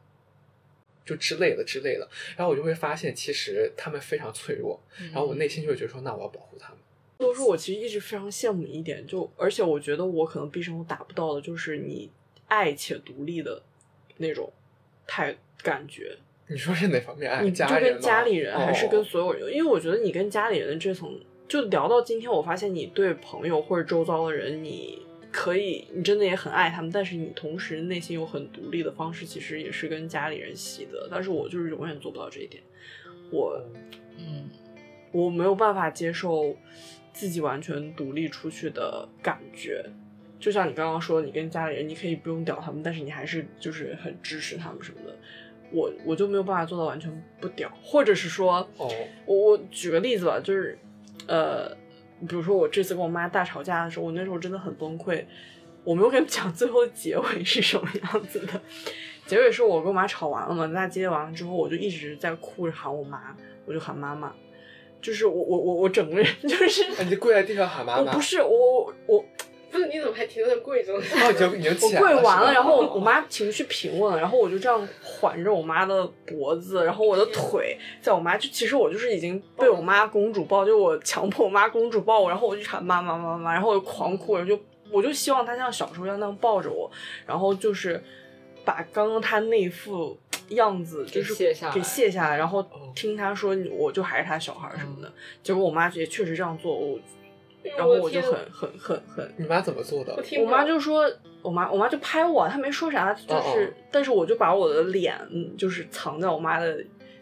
[1.04, 2.08] 就之类的之类的。
[2.36, 4.80] 然后我就会发现，其实他们非常脆弱。
[5.12, 6.78] 然后我内心就会觉得说，那我要保护他们。
[7.18, 12.10] 都说我其实一直非常羡慕一点，就而且我觉得我可能毕生都达不到的，就是你
[12.48, 13.62] 爱且独立的
[14.16, 14.52] 那种
[15.06, 16.16] 态感觉。
[16.48, 17.42] 你说是哪方面爱？
[17.42, 21.18] 你就跟家里人还是跟哦所有人，因为我觉得你跟家里人的这层，
[21.48, 24.98] 就聊到今天，我发现你对朋友或者周遭的人，你
[25.30, 31.08] 可以，你真的也很爱他们，但是你同时内心有很独立的方式，其实也是跟家里人习得。
[31.10, 32.62] 但是我就是永远做不到这一点，
[33.30, 33.60] 我
[34.16, 34.48] 嗯，
[35.12, 36.56] 我没有办法接受
[37.12, 39.84] 自己完全独立出去的感觉。
[40.40, 45.16] 就像你刚刚说，你跟家里人，你可以不用屌他们，但是你还是就是很支持他们什么的。
[45.70, 48.88] 我我就没有办法做到完全不屌，或者是说，哦
[49.26, 50.78] 我我举个例子吧，就是，
[51.26, 51.68] 呃，
[52.28, 55.24] 比如说我这次跟我妈大吵架的时候，我那时候真的很崩溃。
[55.84, 58.60] 我没有跟你讲最后的结尾是什么样子的，
[59.26, 64.32] 结尾是我跟我妈吵完了嘛，那接完了之后，我就一直在哭着喊我妈，我就喊妈妈，
[65.02, 68.02] 就是我我我我整个人 就是，那你就跪在地上喊妈妈。
[68.02, 69.22] 我不是我我
[69.74, 71.04] 不是你怎么还停留在跪着呢？
[71.12, 86.88] 哦，你就你就我跪完了，然后我我妈情绪平稳了，然后我就这样环着我妈的脖子，然后我的腿在我妈就其实我就是已经被我妈公主抱，就我强迫我妈公主抱我，然后我就喊妈妈妈妈，然后我就狂哭，然后就我就希望她像小时候一样那样抱着我，
[87.26, 88.00] 然后就是
[88.64, 90.16] 把刚刚她那副
[90.50, 91.74] 样子就是给卸下来。
[91.74, 92.92] 给卸下来，然后哦。
[92.94, 95.12] 听她说我就还是她小孩儿什么的，
[95.42, 96.96] 结果我妈也确实这样做，我
[97.76, 100.22] 然后我就很很很很你妈怎么做的我？
[100.22, 101.10] 听我妈就说，
[101.42, 106.76] 我妈我妈就拍我，她没说啥，就是，哦哦但是我就把我的脸嗯就是藏在我妈的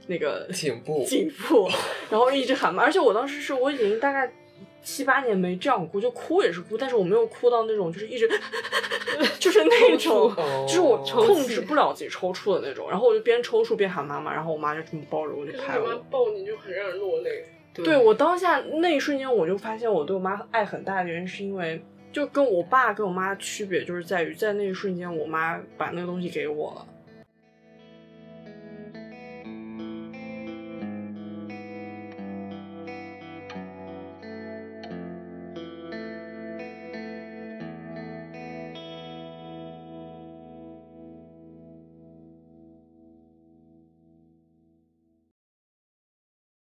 [0.09, 1.69] 那个颈部颈部，
[2.11, 4.33] 然后一直喊妈，而且我当时是我已经大概
[4.83, 8.29] 七八年没这样哭，就哭也是哭，但是我没有哭到那种就是一直
[9.39, 10.33] 就是那种。
[10.37, 15.95] 哦就是我控制不了自己抽搐的那种，然后我就边抽搐边喊妈妈，然后我妈就这么抱着我就就是拍我妈。
[16.11, 17.45] 抱你就很让人落泪。
[17.75, 26.87] 对我当下那一瞬间，我就发现我对我妈爱很大的原因，是因为就跟我爸跟我妈区别就是在于，在那一瞬间，我妈把那个东西给我了。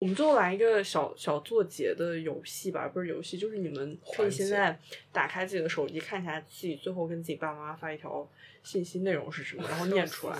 [0.04, 4.78] 我们最后来一个小小作结的游戏吧，不是游戏，就是你们可以现在
[5.14, 8.30] 打开自己的手机，看一下自己最后跟自己爸妈发一条
[8.64, 10.38] 信息内容是什么，然后 念出来，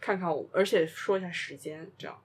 [0.00, 2.22] 看看我，而且说一下时间，这样。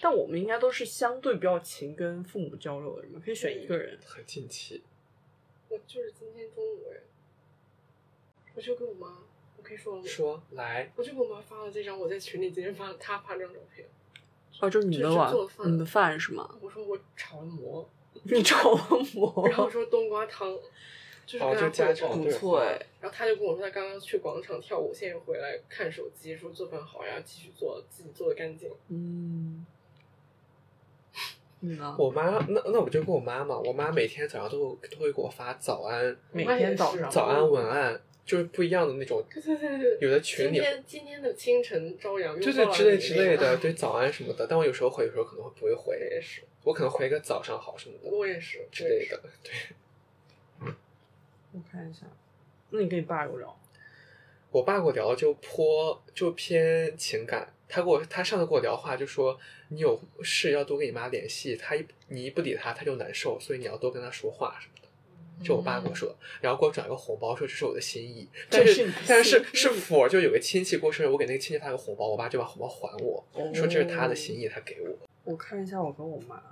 [0.00, 3.96] 但我们应该都是相对比较勤跟父母交流的人嘛，可以选一个人。
[4.04, 4.82] 很近期，
[5.68, 6.98] 我就是今天中午哎，
[8.56, 9.18] 我就跟我妈，
[9.56, 10.08] 我可以说了吗？
[10.08, 13.86] 说来，我就给我妈发了这张我在群里今天发的她发这张照片。
[14.66, 16.48] 哦，就是你的就是晚做饭你的饭是吗？
[16.60, 17.88] 我说我炒了馍，
[18.24, 18.78] 你炒了
[19.14, 20.52] 馍，然后我说冬瓜汤，
[21.26, 22.80] 就是哦跟她就家不错哎。
[23.00, 28.70] 然后他就跟我说，他刚刚去广场跳舞，现在回来看手机，说做饭好呀，继续做，自己做的干净。
[28.88, 29.64] 嗯，
[31.60, 31.94] 你呢？
[32.00, 44.46] 我妈那那我就跟我妈嘛，我妈每天早上都会都会给我发早安每天早上早安文案，就是不一样的那种，对对对对，有的群里今天今天的清晨朝阳，就是之类之类的，对，早安什么的。
[44.46, 49.20] 但我有时候回，有时候可能会不会我回，也是，我可能回个早上好什么的我也是之类的。
[49.42, 49.52] 对，
[51.52, 52.06] 我看一下，
[52.70, 53.60] 那你跟你爸有聊？
[54.50, 64.83] 我爸跟我聊就颇就偏情感，他跟我他上次跟我聊话就说你有事要多跟你妈联系，他一你一不理他他就难受，所以你要多跟他说话什么的。
[65.42, 73.24] 就我爸跟我说，然后给我转一个红包，说这是我的心意，但是但是是佛，就有个亲戚过生日，我给那个亲戚发个红包，我爸就把红包还我，
[73.54, 74.96] 说这是他的心意，他给我。
[75.24, 76.42] 我看一下我跟我妈。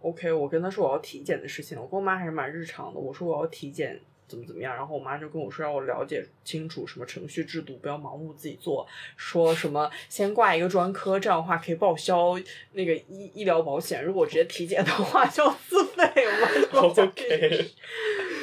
[0.00, 2.98] OK，我跟他说我要体检的事情，我跟我妈还是蛮日常的。
[2.98, 4.00] 我说我要体检
[4.30, 8.86] 怎么怎么样，然后我妈就跟我说让我了解清楚什么程序制度，不要盲目自己做。
[9.16, 12.38] 说什么先挂一个专科，这样的话可以报销
[12.72, 14.04] 那个医医疗保险。
[14.04, 16.08] 如果直接体检的话就要自费。
[16.14, 17.70] 我妈就跟我讲这件事 OK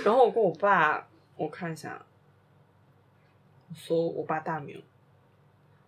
[0.03, 1.07] 然后我跟我爸，
[1.37, 2.05] 我看一下，
[3.69, 4.83] 我搜我爸大名，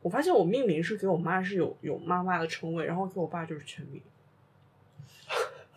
[0.01, 4.01] 我发现我命名是给我妈是有有妈妈的称谓，然后给我爸就是全名。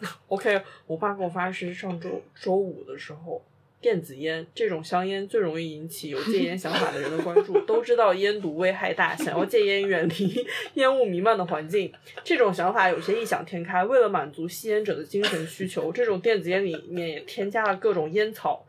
[0.27, 3.41] OK，我爸给我发的是上周周五的时候，
[3.83, 7.61] 电子烟这种香烟最容易引起有戒烟想法的人的关注。
[7.67, 11.93] 都知道烟毒危害大，想要戒烟，远离 烟雾弥漫的环境。
[12.23, 13.85] 这种想法有些异想天开。
[13.85, 18.65] 为了满足吸烟者的精神需求，这种电子烟里面也添加了各种烟草、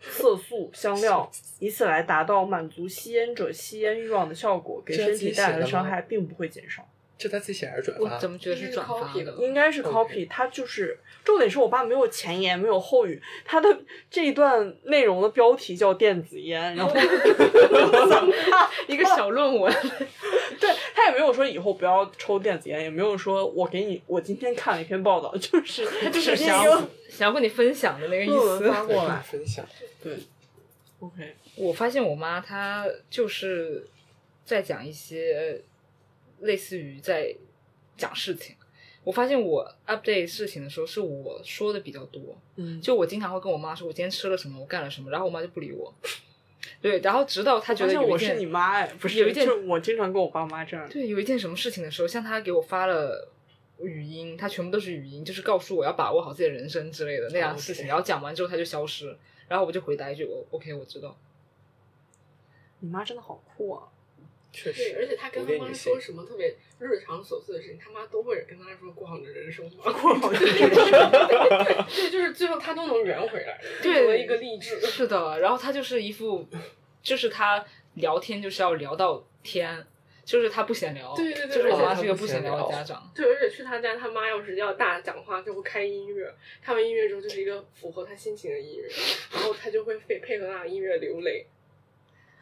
[0.00, 1.30] 色素、香料，
[1.60, 6.88] 以此来达到满足吸烟者吸烟欲望的效果，给身体带来的伤害并不会减少。
[7.22, 8.04] 这他自己写还是转发？
[8.04, 13.78] 我怎么觉得是转发这是 copy 的应该是 copy，它就是重点是我爸没有前言，没有后语，他的
[14.10, 16.92] 这一段内容的标题叫电子烟，然后
[18.88, 19.72] 一个小论文，
[20.58, 28.68] 对他也没有说以后不要抽电子烟，也没有说我给你，我今天看了一篇报道，就是 他就是想要想要跟你分享的那个意思。
[28.68, 29.64] 发过来，分享。
[30.02, 30.18] 对
[31.00, 33.86] ，OK，我发现我妈她就是
[34.44, 35.60] 在讲一些
[36.42, 37.34] 类似于在
[37.96, 38.54] 讲事情。
[39.04, 42.38] 我发现我 update 事情的时候，是我说的比较多。
[42.54, 45.92] 嗯，就我经常会跟我妈说，我今天吃了什么，我干了什么，然后我妈就不理我。
[46.80, 53.28] 对，然后直到她觉得有一件现我是你妈哎，不是，有一件就我经常跟我爸妈这样，对，有一件什么事情的时候，像她给我发了
[53.80, 57.88] 语音，她全部都是语音，就是告诉我要把握好自己的人生之类的那样的事情。
[57.88, 59.16] 然后讲完之后，她就消失，
[59.48, 61.18] 然后我就回答一句：“我 OK，我知道。
[62.78, 63.88] 你妈真的好酷啊！
[64.52, 70.68] 确，实，而且他跟他妈说什么特别日常琐碎的事情，他妈都会跟他说过好你的人生吧， 过好你的人生。
[71.90, 74.78] 对，就是最后他都能圆回来，成了一个励志。
[74.80, 76.46] 是的，然后他就是一副，
[77.02, 79.86] 就是他聊天就是要聊到天，
[80.24, 81.14] 就是他不闲聊。
[81.16, 83.10] 对对对就是我而且妈是一个不闲聊的家长。
[83.14, 86.30] 对，而且去他家，他妈要是要大讲话，就会开音乐。
[86.60, 88.88] 开完音乐之后，就是一个符合他心情的音乐，
[89.32, 91.46] 然后他就会配配合那个音乐流泪。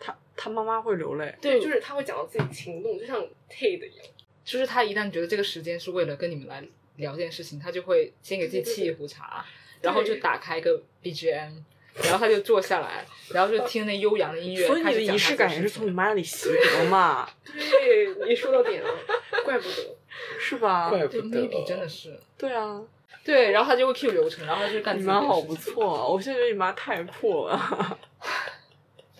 [0.00, 4.06] 他他妈妈会流泪，对，就是他会讲到自己情动，就像 Ted 一样。
[4.42, 6.64] 就是他一旦觉得这个时间是为了跟你们来
[6.96, 9.44] 聊这件事情，他就会先给自己沏一壶茶，
[9.82, 11.52] 然后就打开一个 BGM，
[12.02, 14.66] 然后他就坐下来，然后就听那悠扬的音乐。
[14.66, 18.88] 所以你的仪式感也是从你妈那里习得嘛， 对，你说到点了，
[19.44, 19.96] 怪不得。
[20.38, 20.90] 是吧？
[20.90, 22.82] 对怪不得，maybe 真的是对啊，
[23.24, 26.04] 对，然后他就会 Q 流程，然后她就干你妈好不错啊！
[26.06, 27.98] 我现在觉得你妈太破了。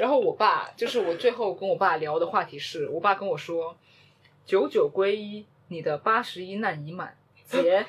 [0.01, 3.76] 然后我爸就是我最后跟我爸聊的话题是，我爸跟我说，
[4.46, 7.84] 九九归一，你的八十一难已满，劫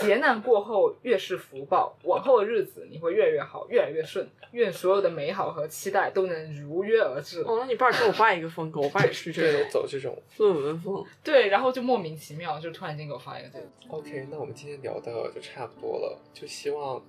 [0.00, 4.28] 劫难过后越是福报，往后的日子你会越来越好，越来越顺。
[4.50, 7.42] 愿所有的美好和期待都能如约而至。
[7.42, 10.20] 哦，那你爸跟我爸一个风格，我爸也是这对，种走这种。
[10.38, 11.06] 论文风。
[11.22, 13.66] 对，然后就莫名其妙，就突然间给我发一个这个。
[13.88, 17.00] OK，那我们今天聊的就差不多了，就希望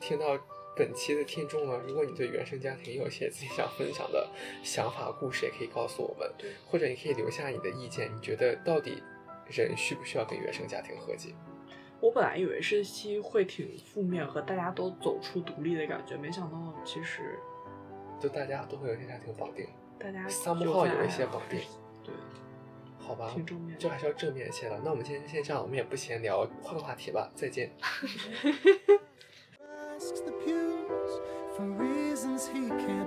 [0.00, 0.36] 听到
[0.80, 4.26] 本期的听众呢，如果你对原生家庭有一些自己想分享的
[4.62, 6.26] 想法、故事，也可以告诉我们，
[6.64, 9.02] 或者你可以留下你的意见，你觉得到底
[9.46, 11.34] 人需不需要跟原生家庭和解？
[12.00, 17.38] 我本来以为这期会挺负面，和大家都走出独立的感觉，没想到其实
[18.18, 19.66] 就大家都会有原生家庭绑定，
[19.98, 21.60] 大家 somehow 在有一些绑定，
[22.02, 22.14] 对，
[22.98, 23.30] 好吧？
[23.34, 24.80] 挺正面的就还是要正面一些的。
[24.82, 27.70] 那我们今天先这样，我们也不闲聊，换个话题吧，再见。
[31.60, 32.99] for reasons he can't.